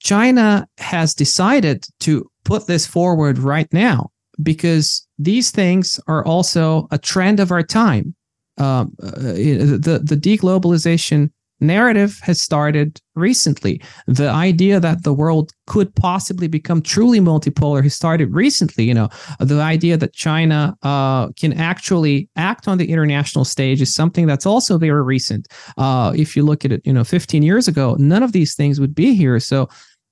[0.00, 4.10] China has decided to put this forward right now
[4.42, 8.14] because these things are also a trend of our time.
[8.58, 11.30] Um, uh, the the deglobalization
[11.62, 13.80] narrative has started recently.
[14.06, 18.84] The idea that the world could possibly become truly multipolar has started recently.
[18.84, 19.08] You know,
[19.38, 24.46] the idea that China uh, can actually act on the international stage is something that's
[24.46, 25.48] also very recent.
[25.78, 28.80] Uh, if you look at it, you know, 15 years ago, none of these things
[28.80, 29.38] would be here.
[29.40, 29.68] So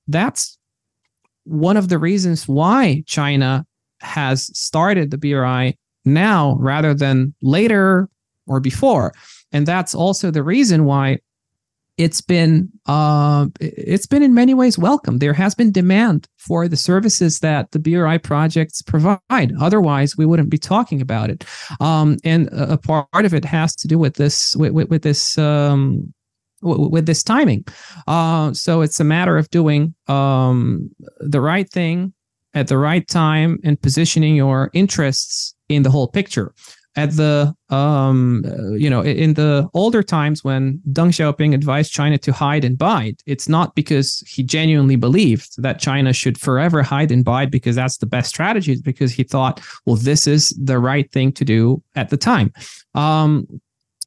[0.06, 0.56] that's
[1.44, 3.66] one of the reasons why China
[4.00, 8.08] has started the BRI now rather than later
[8.46, 9.12] or before.
[9.52, 11.18] And that's also the reason why
[12.00, 15.18] it's been uh, it's been in many ways welcome.
[15.18, 19.52] There has been demand for the services that the BRI projects provide.
[19.60, 21.44] Otherwise, we wouldn't be talking about it.
[21.78, 25.36] Um, and a part of it has to do with this with, with, with this
[25.36, 26.14] um,
[26.62, 27.66] with this timing.
[28.06, 32.14] Uh, so it's a matter of doing um, the right thing
[32.54, 36.54] at the right time and positioning your interests in the whole picture.
[36.96, 38.44] At the um,
[38.76, 43.20] you know in the older times when Deng Xiaoping advised China to hide and bide,
[43.26, 47.98] it's not because he genuinely believed that China should forever hide and bide because that's
[47.98, 48.72] the best strategy.
[48.72, 52.52] It's because he thought, well, this is the right thing to do at the time.
[52.94, 53.46] Um,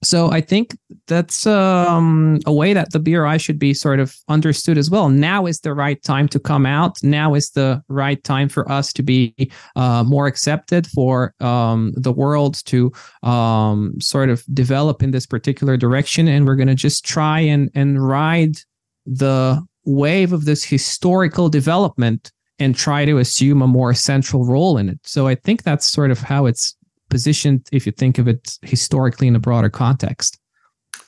[0.04, 0.78] so I think
[1.08, 5.10] that's um, a way that the BRI should be sort of understood as well.
[5.10, 6.98] Now is the right time to come out.
[7.04, 9.36] Now is the right time for us to be
[9.76, 12.92] uh, more accepted, for um, the world to
[13.24, 16.28] um, sort of develop in this particular direction.
[16.28, 18.58] And we're going to just try and, and ride
[19.06, 24.90] the wave of this historical development and try to assume a more central role in
[24.90, 25.00] it.
[25.04, 26.76] So I think that's sort of how it's
[27.14, 30.40] positioned if you think of it historically in a broader context.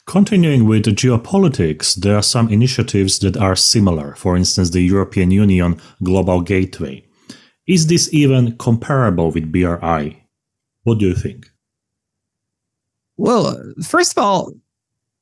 [0.06, 4.14] Continuing with geopolitics, there are some initiatives that are similar.
[4.14, 7.04] For instance, the European Union Global Gateway.
[7.66, 10.22] Is this even comparable with BRI?
[10.84, 11.50] What do you think?
[13.16, 14.52] Well, first of all,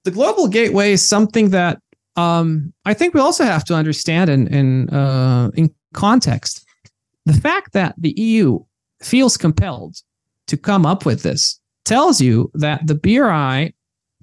[0.04, 1.78] the Global Gateway is something that
[2.16, 6.64] um, I think we also have to understand in in, uh, in context.
[7.24, 8.58] The fact that the EU
[9.00, 9.96] feels compelled
[10.46, 13.74] to come up with this tells you that the BRI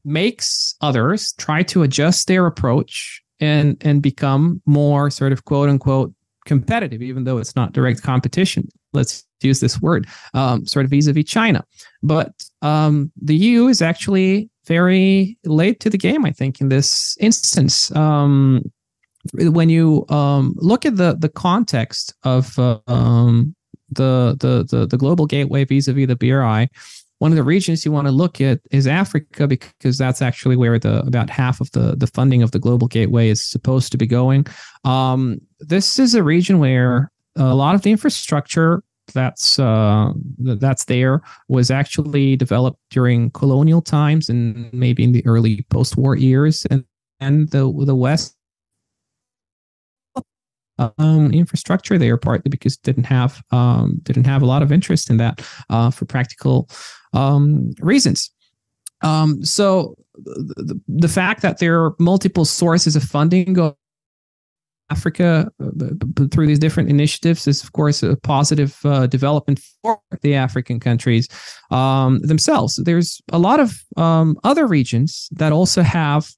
[0.04, 6.14] makes others try to adjust their approach and and become more sort of quote unquote
[6.46, 8.68] competitive, even though it's not direct competition.
[8.94, 11.64] Let's use this word, um, sort of vis-a-vis China.
[12.04, 17.18] But um, the EU is actually very late to the game, I think, in this
[17.20, 17.94] instance.
[17.96, 18.72] Um,
[19.34, 23.56] when you um, look at the the context of uh, um,
[23.92, 26.68] the the the, the global gateway vis-a-vis the BRI,
[27.22, 30.80] one of the regions you want to look at is Africa because that's actually where
[30.80, 34.08] the about half of the the funding of the global gateway is supposed to be
[34.08, 34.48] going.
[34.86, 38.84] Um, this is a region where a lot of the infrastructure
[39.14, 45.64] that's uh, that's there was actually developed during colonial times and maybe in the early
[45.70, 46.84] post-war years, and
[47.20, 48.36] and the the West
[50.98, 55.18] um, infrastructure there, partly because didn't have um, didn't have a lot of interest in
[55.18, 56.70] that uh, for practical
[57.14, 58.32] um, reasons.
[59.04, 63.76] Um, so the, the fact that there are multiple sources of funding go
[64.92, 70.36] Africa uh, through these different initiatives is, of course, a positive uh, development for the
[70.36, 71.30] African countries
[71.72, 72.76] um, themselves.
[72.76, 76.30] There's a lot of um, other regions that also have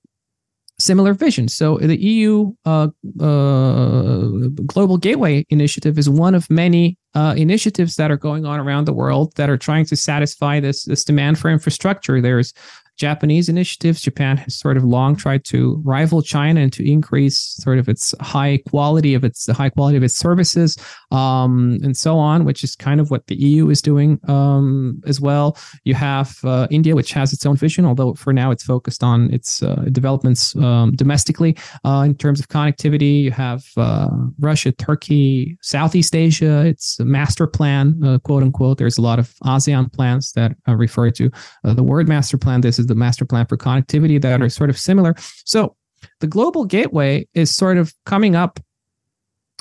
[0.84, 1.47] similar vision.
[1.47, 4.21] So the EU uh, uh,
[4.65, 8.93] Global Gateway Initiative is one of many uh, initiatives that are going on around the
[8.93, 12.19] world that are trying to satisfy this this demand for infrastructure.
[12.21, 12.53] There's
[12.98, 14.02] Japanese initiatives.
[14.02, 18.14] Japan has sort of long tried to rival China and to increase sort of its
[18.22, 20.78] high quality of its the high quality of its services,
[21.12, 25.20] um, and so on, which is kind of what the EU is doing um, as
[25.20, 25.58] well.
[25.84, 29.34] You have uh, India, which has its own vision, although for now it's focused on
[29.34, 33.24] its uh, developments um, domestically uh, in terms of connectivity.
[33.24, 36.66] You have uh, Russia, Turkey, Southeast Asia.
[36.66, 38.78] It's a master plan, uh, quote unquote.
[38.78, 41.32] There's a lot of ASEAN plans that refer to
[41.64, 42.62] uh, the word master plan.
[42.62, 45.15] This is is the master plan for connectivity that are sort of similar.
[45.45, 45.75] So
[46.19, 48.59] the global gateway is sort of coming up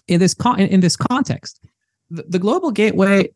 [0.09, 1.65] in this con- in this context.
[2.11, 3.31] The, the global gateway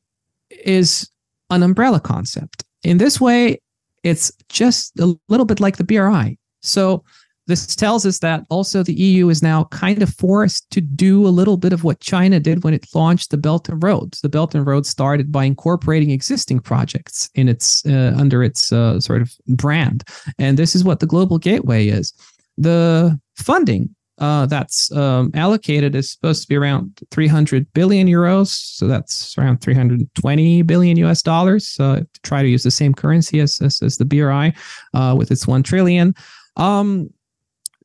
[0.50, 1.08] is
[1.50, 2.64] an umbrella concept.
[2.82, 3.60] in this way,
[4.02, 6.38] it's just a little bit like the BRI.
[6.62, 7.04] So
[7.46, 11.28] this tells us that also the EU is now kind of forced to do a
[11.28, 14.14] little bit of what China did when it launched the Belt and Road.
[14.22, 19.00] The Belt and Road started by incorporating existing projects in its uh, under its uh,
[19.00, 20.04] sort of brand,
[20.38, 22.12] and this is what the Global Gateway is.
[22.58, 28.48] The funding uh, that's um, allocated is supposed to be around 300 billion euros.
[28.48, 31.76] So that's around 320 billion US dollars.
[31.78, 34.54] Uh, to try to use the same currency as, as, as the BRI
[34.94, 36.14] uh, with its 1 trillion.
[36.56, 37.10] Um,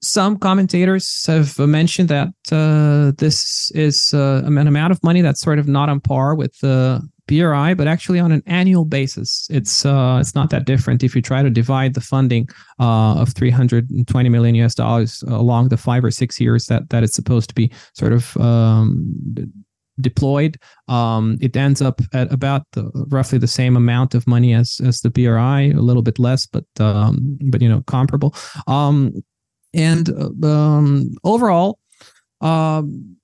[0.02, 5.60] some commentators have mentioned that uh, this is uh, an amount of money that's sort
[5.60, 10.18] of not on par with the BRI, but actually on an annual basis, it's uh,
[10.20, 11.04] it's not that different.
[11.04, 12.50] If you try to divide the funding
[12.80, 17.16] uh, of 320 million US dollars along the five or six years that that it's
[17.16, 19.16] supposed to be sort of um,
[20.02, 20.58] deployed,
[20.90, 25.00] um, it ends up at about the, roughly the same amount of money as as
[25.02, 28.36] the BRI, a little bit less, but um, but you know comparable.
[28.68, 29.14] Um,
[29.74, 30.10] and
[30.44, 31.80] um, overall,
[32.42, 33.18] um,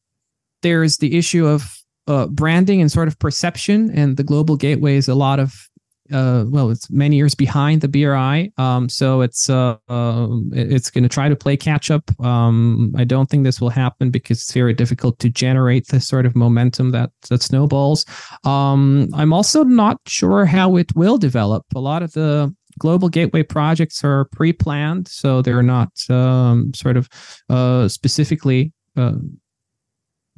[0.62, 1.78] there's the issue of
[2.08, 5.68] uh, branding and sort of perception, and the global gateway is a lot of
[6.12, 11.04] uh, well, it's many years behind the BRI, um, so it's uh, uh it's going
[11.04, 12.10] to try to play catch up.
[12.24, 16.26] Um, I don't think this will happen because it's very difficult to generate this sort
[16.26, 18.06] of momentum that that snowballs.
[18.46, 21.66] Um, I'm also not sure how it will develop.
[21.76, 27.10] A lot of the global gateway projects are pre-planned, so they're not um, sort of
[27.50, 28.74] uh, specifically.
[28.96, 29.14] Uh,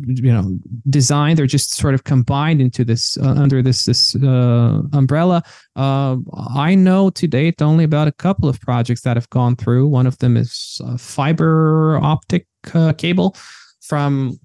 [0.06, 0.58] you know
[0.90, 5.44] designed they're just sort of combined into this uh, under this this uh, umbrella
[5.76, 6.16] uh,
[6.56, 10.08] i know to date only about a couple of projects that have gone through one
[10.08, 13.36] of them is fiber optic uh, cable
[13.82, 14.40] from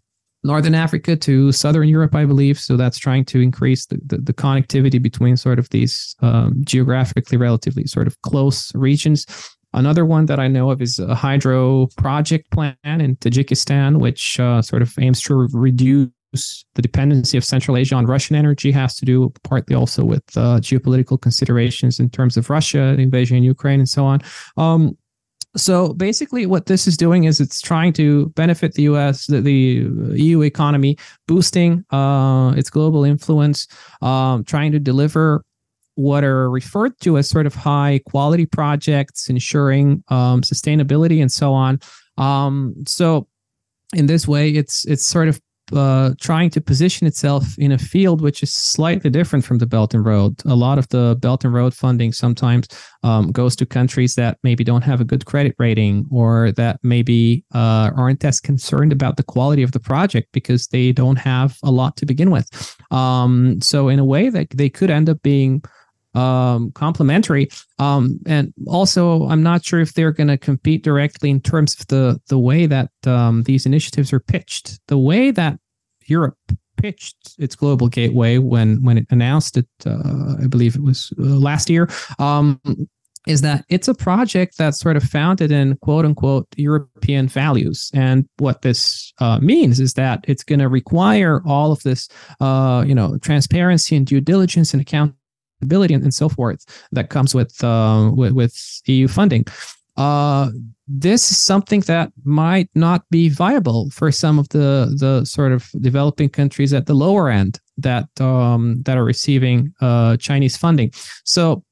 [0.45, 2.61] northern Africa to southern Europe, I believe.
[2.61, 7.39] So that's trying to increase the, the, the connectivity between sort of these um, geographically
[7.39, 9.27] relatively sort of close regions.
[9.73, 14.63] Another one that I know of is a hydro project plan in Tajikistan, which uh,
[14.63, 16.11] sort of aims to reduce
[16.75, 20.59] the dependency of Central Asia on Russian energy has to do partly also with uh,
[20.59, 24.21] geopolitical considerations in terms of Russia, invasion in Ukraine, and so on.
[24.57, 24.97] Um,
[25.57, 29.89] so basically, what this is doing is it's trying to benefit the U.S., the, the
[30.21, 30.97] EU economy,
[31.29, 33.69] boosting uh, its global influence,
[34.03, 35.45] um, trying to deliver
[35.95, 41.53] what are referred to as sort of high quality projects, ensuring um, sustainability and so
[41.53, 41.79] on.
[42.19, 43.29] Um, so
[43.95, 45.41] in this way, it's it's sort of
[45.73, 49.95] uh, trying to position itself in a field which is slightly different from the Belt
[49.95, 50.41] and Road.
[50.45, 52.69] A lot of the Belt and Road funding sometimes
[53.03, 57.45] um, goes to countries that maybe don't have a good credit rating or that maybe
[57.55, 61.71] uh, aren't as concerned about the quality of the project because they don't have a
[61.71, 62.77] lot to begin with.
[62.91, 65.63] Um, so in a way, that they could end up being
[66.15, 67.49] um, complementary.
[67.79, 71.87] Um, and also, I'm not sure if they're going to compete directly in terms of
[71.89, 74.81] the the way that um, these initiatives are pitched.
[74.89, 75.59] The way that
[76.07, 76.39] Europe
[76.77, 81.23] pitched its global gateway when when it announced it, uh, I believe it was uh,
[81.23, 81.89] last year.
[82.19, 82.61] Um,
[83.27, 87.91] is that it's a project that's sort of founded in quote unquote European values.
[87.95, 92.09] And what this uh, means is that it's going to require all of this,
[92.41, 95.15] uh, you know, transparency and due diligence and account
[95.65, 99.45] ability and, and so forth that comes with uh, with, with, EU funding.
[99.97, 100.51] Uh,
[100.87, 105.71] this is something that might not be viable for some of the the sort of
[105.81, 110.91] developing countries at the lower end that um, that are receiving uh, Chinese funding.
[111.25, 111.63] So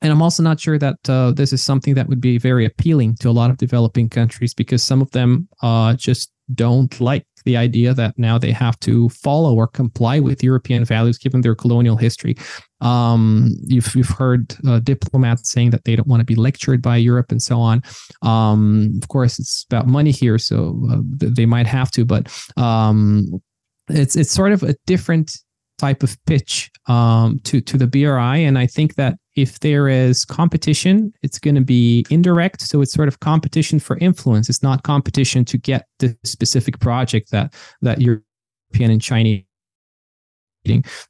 [0.00, 3.16] and I'm also not sure that uh, this is something that would be very appealing
[3.16, 7.56] to a lot of developing countries because some of them uh, just don't like the
[7.56, 11.96] idea that now they have to follow or comply with European values given their colonial
[11.96, 12.36] history.
[12.80, 16.96] Um, you've, you've heard uh, diplomats saying that they don't want to be lectured by
[16.96, 17.82] Europe and so on.
[18.22, 23.40] Um, of course, it's about money here, so uh, they might have to, but um,
[23.88, 25.32] it's it's sort of a different
[25.78, 30.24] type of pitch um, to to the BRI, and I think that if there is
[30.24, 32.62] competition, it's going to be indirect.
[32.62, 34.48] So it's sort of competition for influence.
[34.48, 39.44] It's not competition to get the specific project that that European and Chinese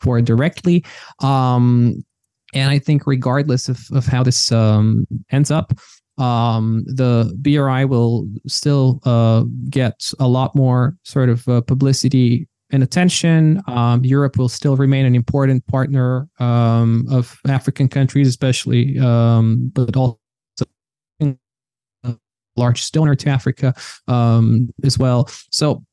[0.00, 0.84] for directly.
[1.20, 2.04] Um,
[2.54, 5.72] and I think regardless of, of how this um, ends up,
[6.18, 12.82] um, the BRI will still uh, get a lot more sort of uh, publicity and
[12.82, 13.62] attention.
[13.66, 19.96] Um, Europe will still remain an important partner um, of African countries, especially, um, but
[19.96, 20.18] also
[21.20, 21.34] a
[22.56, 23.74] largest donor to Africa
[24.06, 25.28] um, as well.
[25.50, 25.84] So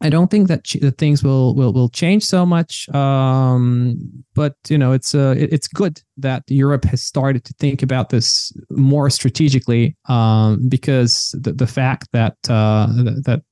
[0.00, 2.88] I don't think that ch- things will will will change so much.
[2.90, 3.96] Um,
[4.34, 8.10] but you know, it's uh, it, it's good that Europe has started to think about
[8.10, 9.96] this more strategically.
[10.08, 12.86] Um, because the the fact that uh,
[13.24, 13.42] that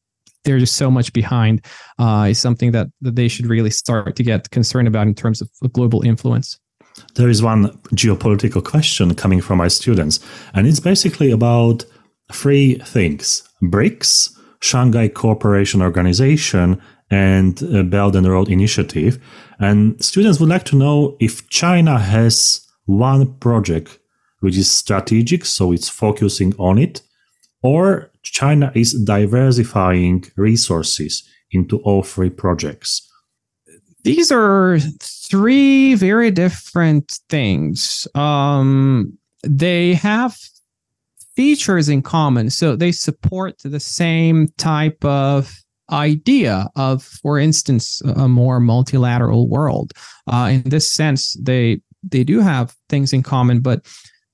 [0.46, 1.64] they're just so much behind
[1.98, 5.42] uh, is something that, that they should really start to get concerned about in terms
[5.42, 6.58] of global influence.
[7.16, 10.18] There is one geopolitical question coming from our students,
[10.54, 11.84] and it's basically about
[12.32, 19.22] three things: BRICS Shanghai Cooperation Organization and uh, Belt and Road Initiative.
[19.58, 23.98] And students would like to know if China has one project
[24.40, 27.00] which is strategic, so it's focusing on it,
[27.66, 33.02] or China is diversifying resources into all three projects.
[34.04, 38.06] These are three very different things.
[38.14, 40.36] Um, they have
[41.34, 42.50] features in common.
[42.50, 45.52] So they support the same type of
[45.90, 49.92] idea of, for instance, a more multilateral world.
[50.28, 53.84] Uh, in this sense, they they do have things in common, but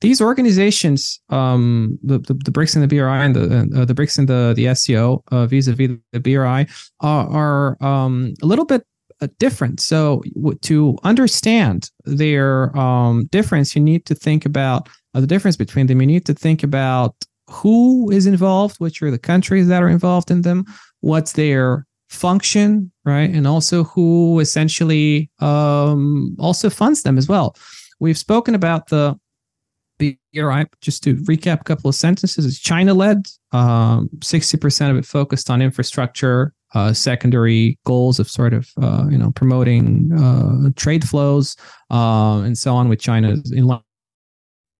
[0.03, 2.51] these organizations, um, the, the, the
[2.83, 3.95] the BRI and the uh, the
[4.27, 6.66] the the SCO uh, vis-a-vis the BRI
[7.01, 8.85] are, are um, a little bit
[9.20, 9.81] uh, different.
[9.81, 15.57] So w- to understand their um, difference, you need to think about uh, the difference
[15.57, 16.01] between them.
[16.01, 17.15] You need to think about
[17.49, 20.65] who is involved, which are the countries that are involved in them,
[21.01, 27.55] what's their function, right, and also who essentially um, also funds them as well.
[28.01, 29.16] We've spoken about the
[30.35, 30.66] BRI.
[30.81, 33.27] Just to recap a couple of sentences, it's China led.
[33.53, 39.19] Um, 60% of it focused on infrastructure, uh, secondary goals of sort of uh, you
[39.19, 41.57] know promoting uh, trade flows
[41.91, 43.81] uh, and so on with China's in line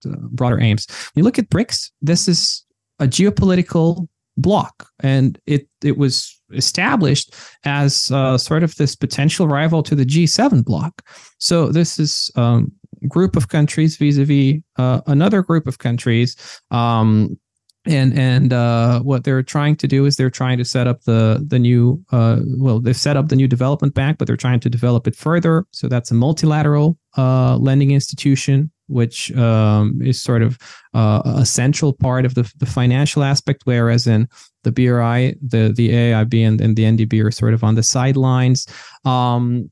[0.07, 0.87] uh, broader aims.
[1.13, 2.65] When you look at BRICS, this is
[2.99, 7.35] a geopolitical bloc, and it it was established
[7.65, 11.03] as uh, sort of this potential rival to the G7 bloc.
[11.39, 12.73] So this is um,
[13.09, 16.37] group of countries vis-a-vis uh, another group of countries.
[16.71, 17.39] Um,
[17.85, 21.45] and and uh, what they're trying to do is they're trying to set up the
[21.49, 24.71] the new uh, well they've set up the new development bank but they're trying to
[24.71, 30.59] develop it further so that's a multilateral uh, lending institution which um, is sort of
[30.95, 34.29] uh, a central part of the, the financial aspect, whereas in
[34.65, 38.67] the BRI, the the AIIB and, and the NDB are sort of on the sidelines.
[39.05, 39.71] Um,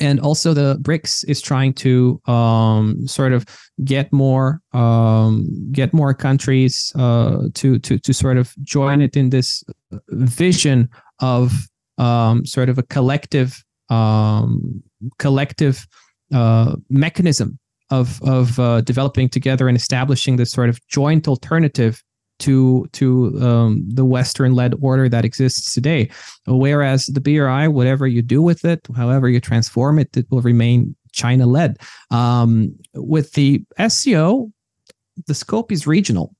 [0.00, 3.46] and also the BRICS is trying to um, sort of
[3.84, 9.30] get more um, get more countries uh, to to to sort of join it in
[9.30, 9.64] this
[10.08, 10.88] vision
[11.20, 11.52] of
[11.98, 14.82] um, sort of a collective um,
[15.18, 15.86] collective
[16.32, 17.58] uh, mechanism
[17.90, 22.02] of of uh, developing together and establishing this sort of joint alternative
[22.38, 26.10] to to um, the Western led order that exists today.
[26.46, 30.94] Whereas the BRI, whatever you do with it, however you transform it, it will remain
[31.12, 31.78] China led.
[32.10, 34.52] Um, with the SCO,
[35.26, 36.34] the scope is regional.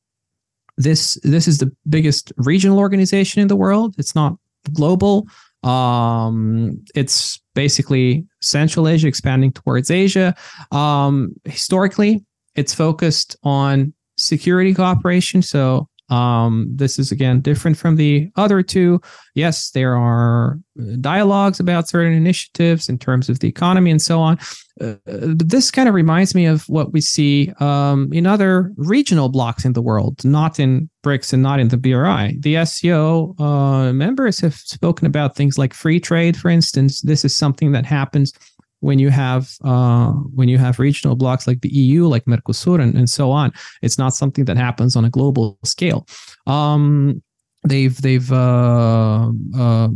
[0.77, 3.95] This this is the biggest regional organization in the world.
[3.99, 4.37] It's not
[4.73, 5.27] global.
[5.63, 10.35] Um, it's basically Central Asia expanding towards Asia.
[10.71, 12.25] Um, historically,
[12.55, 15.43] it's focused on security cooperation.
[15.43, 19.01] So um, this is again different from the other two.
[19.35, 20.59] Yes, there are
[21.01, 24.39] dialogues about certain initiatives in terms of the economy and so on.
[24.81, 29.29] Uh, but this kind of reminds me of what we see um, in other regional
[29.29, 32.37] blocks in the world, not in BRICS and not in the BRI.
[32.39, 37.01] The SCO uh, members have spoken about things like free trade, for instance.
[37.01, 38.33] This is something that happens
[38.87, 42.95] when you have uh, when you have regional blocks like the EU, like Mercosur, and,
[42.95, 43.53] and so on.
[43.83, 46.07] It's not something that happens on a global scale.
[46.47, 47.21] Um,
[47.67, 49.89] they've they've uh, uh,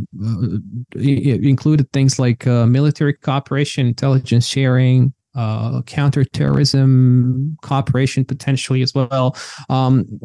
[0.93, 9.37] included things like uh, military cooperation, intelligence sharing, uh, counterterrorism cooperation potentially as well.
[9.69, 10.19] Um,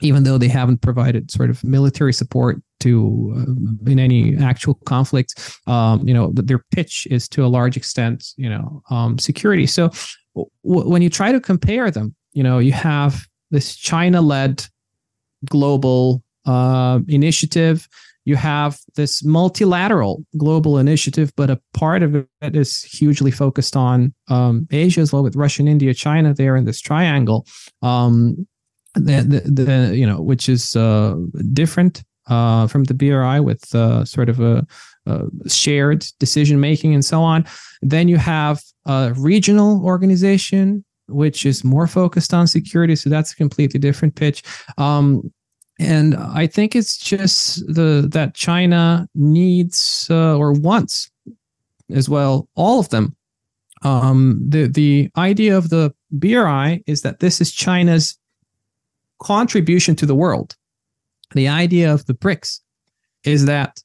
[0.00, 5.30] even though they haven't provided sort of military support to uh, in any actual conflict
[5.66, 9.66] um, you know their pitch is to a large extent you know um, security.
[9.66, 9.90] So
[10.34, 14.66] w- when you try to compare them you know you have this china led
[15.48, 17.88] global uh, initiative.
[18.24, 24.14] You have this multilateral global initiative but a part of it is hugely focused on
[24.28, 27.46] um, asia as well with russia and india china there in this triangle.
[27.82, 28.46] Um,
[28.94, 31.16] the, the, the, you know which is uh,
[31.52, 34.66] different uh, from the BRI with uh, sort of a,
[35.06, 37.44] a shared decision making and so on.
[37.82, 43.36] Then you have a regional organization which is more focused on security, so that's a
[43.36, 44.42] completely different pitch.
[44.78, 45.32] Um,
[45.78, 51.10] and I think it's just the that China needs uh, or wants
[51.90, 53.16] as well all of them.
[53.82, 58.18] Um, the the idea of the BRI is that this is China's
[59.20, 60.56] contribution to the world.
[61.34, 62.60] The idea of the BRICS
[63.24, 63.80] is that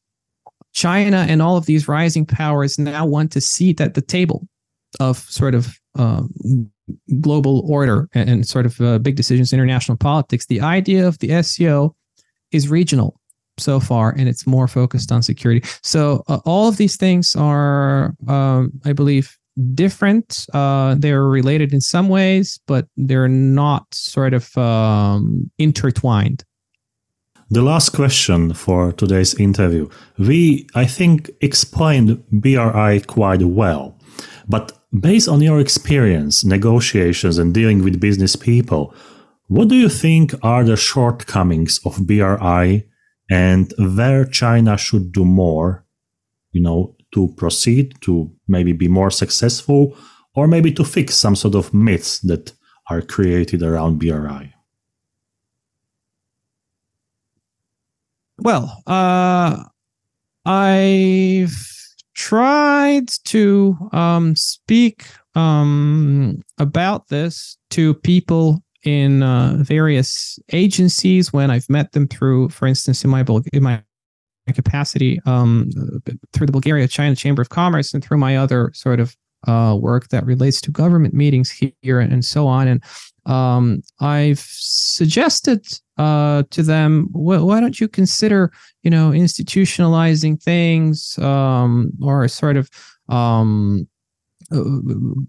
[0.74, 4.48] China and all of these rising powers now want to seat at the table
[4.99, 6.24] of sort of uh,
[7.19, 10.45] global order and, and sort of uh, big decisions, international politics.
[10.45, 11.95] The idea of the SCO
[12.52, 13.19] is regional
[13.57, 15.68] so far, and it's more focused on security.
[15.82, 19.36] So uh, all of these things are, um, I believe,
[19.74, 20.45] different.
[20.53, 26.44] Uh, they're related in some ways, but they're not sort of um, intertwined.
[27.49, 29.88] The last question for today's interview.
[30.19, 33.98] We, I think, explained BRI quite well.
[34.49, 38.94] But based on your experience, negotiations, and dealing with business people,
[39.48, 42.86] what do you think are the shortcomings of BRI
[43.30, 45.86] and where China should do more,
[46.52, 49.98] you know, to proceed, to maybe be more successful,
[50.36, 52.52] or maybe to fix some sort of myths that
[52.90, 54.53] are created around BRI?
[58.40, 59.64] Well, uh,
[60.46, 61.56] I've
[62.16, 65.06] tried to um, speak
[65.36, 72.68] um, about this to people in uh, various agencies when I've met them through, for
[72.68, 73.84] instance, in my in my
[74.54, 75.70] capacity um,
[76.32, 79.16] through the Bulgaria China Chamber of Commerce and through my other sort of
[79.46, 81.52] uh, work that relates to government meetings
[81.82, 82.68] here and, and so on.
[82.68, 82.84] And
[83.28, 85.68] um, I've suggested
[85.98, 88.52] uh, to them, well, why don't you consider,
[88.84, 92.70] you know, institutionalizing things um, or sort of
[93.10, 93.88] um,
[94.52, 94.64] uh,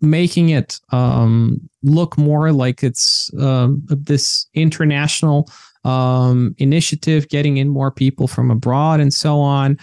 [0.01, 5.51] making it um, look more like it's uh, this international
[5.85, 9.77] um, initiative, getting in more people from abroad and so on.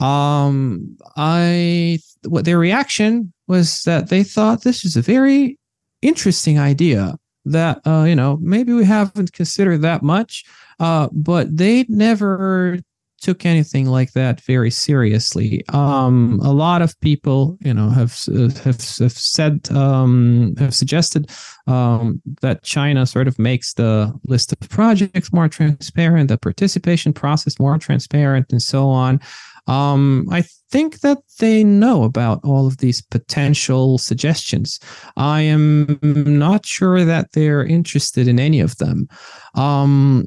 [0.00, 5.58] I what their reaction was that they thought this is a very
[6.02, 10.44] interesting idea that uh, you know maybe we haven't considered that much,
[10.78, 12.78] uh, but they never
[13.20, 15.62] took anything like that very seriously.
[15.68, 18.18] Um, a lot of people, you know, have
[18.64, 21.30] have, have said um, have suggested
[21.66, 27.58] um, that China sort of makes the list of projects more transparent, the participation process
[27.58, 29.20] more transparent, and so on.
[29.70, 34.80] Um, I think that they know about all of these potential suggestions.
[35.16, 39.08] I am not sure that they're interested in any of them.
[39.54, 40.26] Um,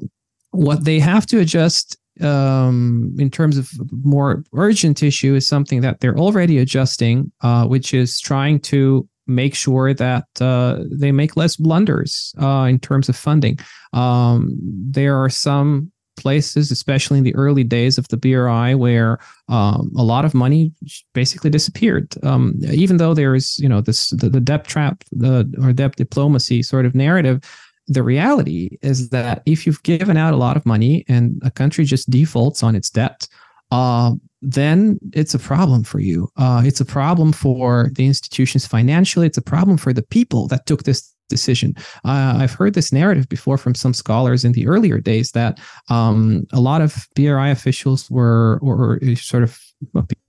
[0.51, 3.69] what they have to adjust um, in terms of
[4.03, 9.55] more urgent issue is something that they're already adjusting, uh, which is trying to make
[9.55, 13.57] sure that uh, they make less blunders uh, in terms of funding.
[13.93, 19.19] Um, there are some places, especially in the early days of the BRI, where
[19.49, 20.71] um, a lot of money
[21.13, 22.13] basically disappeared.
[22.23, 25.95] Um, even though there is, you know, this the, the debt trap, the or debt
[25.95, 27.41] diplomacy sort of narrative
[27.87, 31.83] the reality is that if you've given out a lot of money and a country
[31.83, 33.27] just defaults on its debt,
[33.71, 34.11] uh,
[34.41, 36.29] then it's a problem for you.
[36.37, 39.25] Uh, it's a problem for the institutions financially.
[39.25, 41.73] It's a problem for the people that took this decision.
[42.05, 46.45] Uh, I've heard this narrative before from some scholars in the earlier days that um,
[46.53, 49.59] a lot of BRI officials were, or, or sort of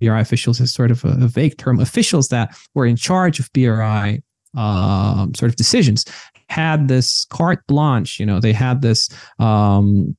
[0.01, 3.53] BRI officials is sort of a, a, vague term, officials that were in charge of
[3.53, 4.23] BRI
[4.57, 6.05] um, sort of decisions
[6.49, 8.21] had this carte blanche.
[8.21, 9.09] You know, they had this,
[9.39, 10.17] um,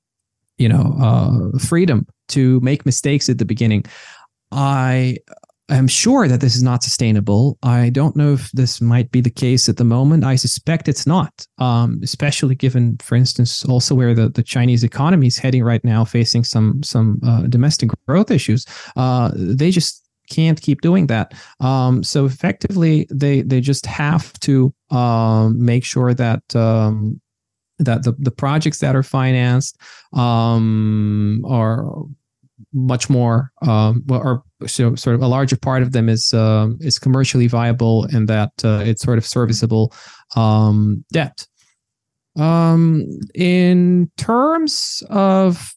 [0.58, 3.86] you know, uh, freedom to make mistakes at the beginning.
[4.52, 5.18] I
[5.70, 7.58] am sure that this is not sustainable.
[7.64, 10.24] I don't know if this might be the case at the moment.
[10.24, 15.28] I suspect it's not, um, especially given, for instance, also where the, the Chinese economy
[15.28, 18.66] is heading right now, facing some some uh, domestic growth issues.
[18.96, 21.34] Uh, they just can't keep doing that.
[21.60, 27.20] Um, so effectively, they they just have to um, make sure that um,
[27.80, 29.80] that the, the projects that are financed
[30.14, 31.86] um, are
[32.74, 37.00] much more um, or so sort of a larger part of them is uh, is
[37.00, 39.94] commercially viable and that uh, it's sort of serviceable
[40.36, 41.46] um, debt.
[42.38, 45.74] Um, in terms of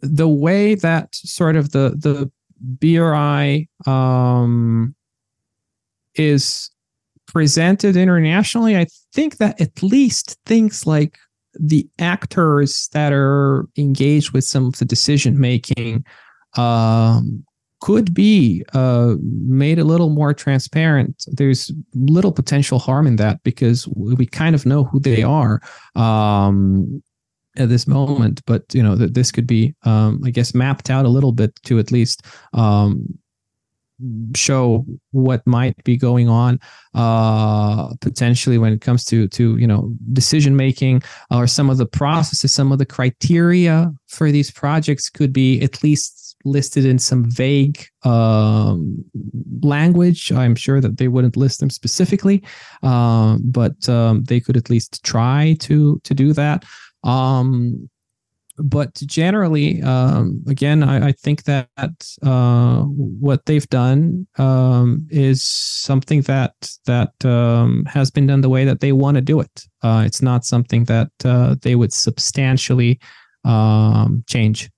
[0.00, 2.30] the way that sort of the the
[2.60, 4.94] BRI um,
[6.14, 6.70] is
[7.26, 11.18] presented internationally, I think that at least things like
[11.58, 16.04] the actors that are engaged with some of the decision making
[16.56, 17.44] um,
[17.80, 21.24] could be uh, made a little more transparent.
[21.26, 25.60] There's little potential harm in that because we kind of know who they are.
[25.96, 27.02] Um,
[27.58, 31.04] at this moment, but you know that this could be, um, I guess, mapped out
[31.04, 32.24] a little bit to at least
[32.54, 33.06] um,
[34.34, 36.58] show what might be going on
[36.94, 41.86] uh, potentially when it comes to to you know decision making or some of the
[41.86, 47.30] processes, some of the criteria for these projects could be at least listed in some
[47.30, 49.04] vague um,
[49.62, 50.32] language.
[50.32, 52.42] I'm sure that they wouldn't list them specifically,
[52.82, 56.64] um, but um, they could at least try to to do that.
[57.04, 57.88] Um,
[58.58, 61.68] but generally, um, again, I, I, think that
[62.22, 66.54] uh, what they've done um, is something that
[66.84, 67.12] that
[67.88, 69.64] has been done the way that they want to do it.
[69.82, 73.00] Uh, it's not something that uh, they would substantially
[74.28, 74.70] change.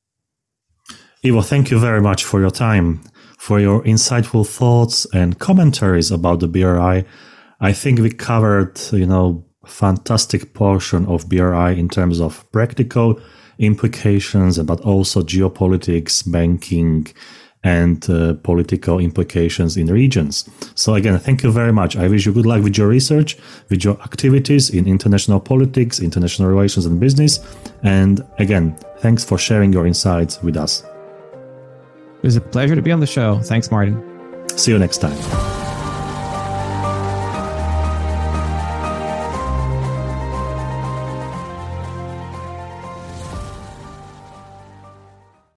[1.27, 3.01] Ivo, thank you very much for your time,
[3.39, 7.03] for your insightful thoughts and commentaries about the BRI.
[7.61, 13.19] I think we covered, you know, fantastic portion of BRI in terms of practical
[13.59, 17.07] implications, but also geopolitics, banking,
[17.63, 20.47] and uh, political implications in regions.
[20.75, 21.97] So again, thank you very much.
[21.97, 23.39] I wish you good luck with your research,
[23.71, 27.41] with your activities in international politics, international relations and business.
[27.83, 30.85] And again, thanks for sharing your insights with us.
[32.25, 33.39] It was a pleasure to be on the show.
[33.41, 34.03] Thanks, Martin.
[34.57, 35.64] See you next time.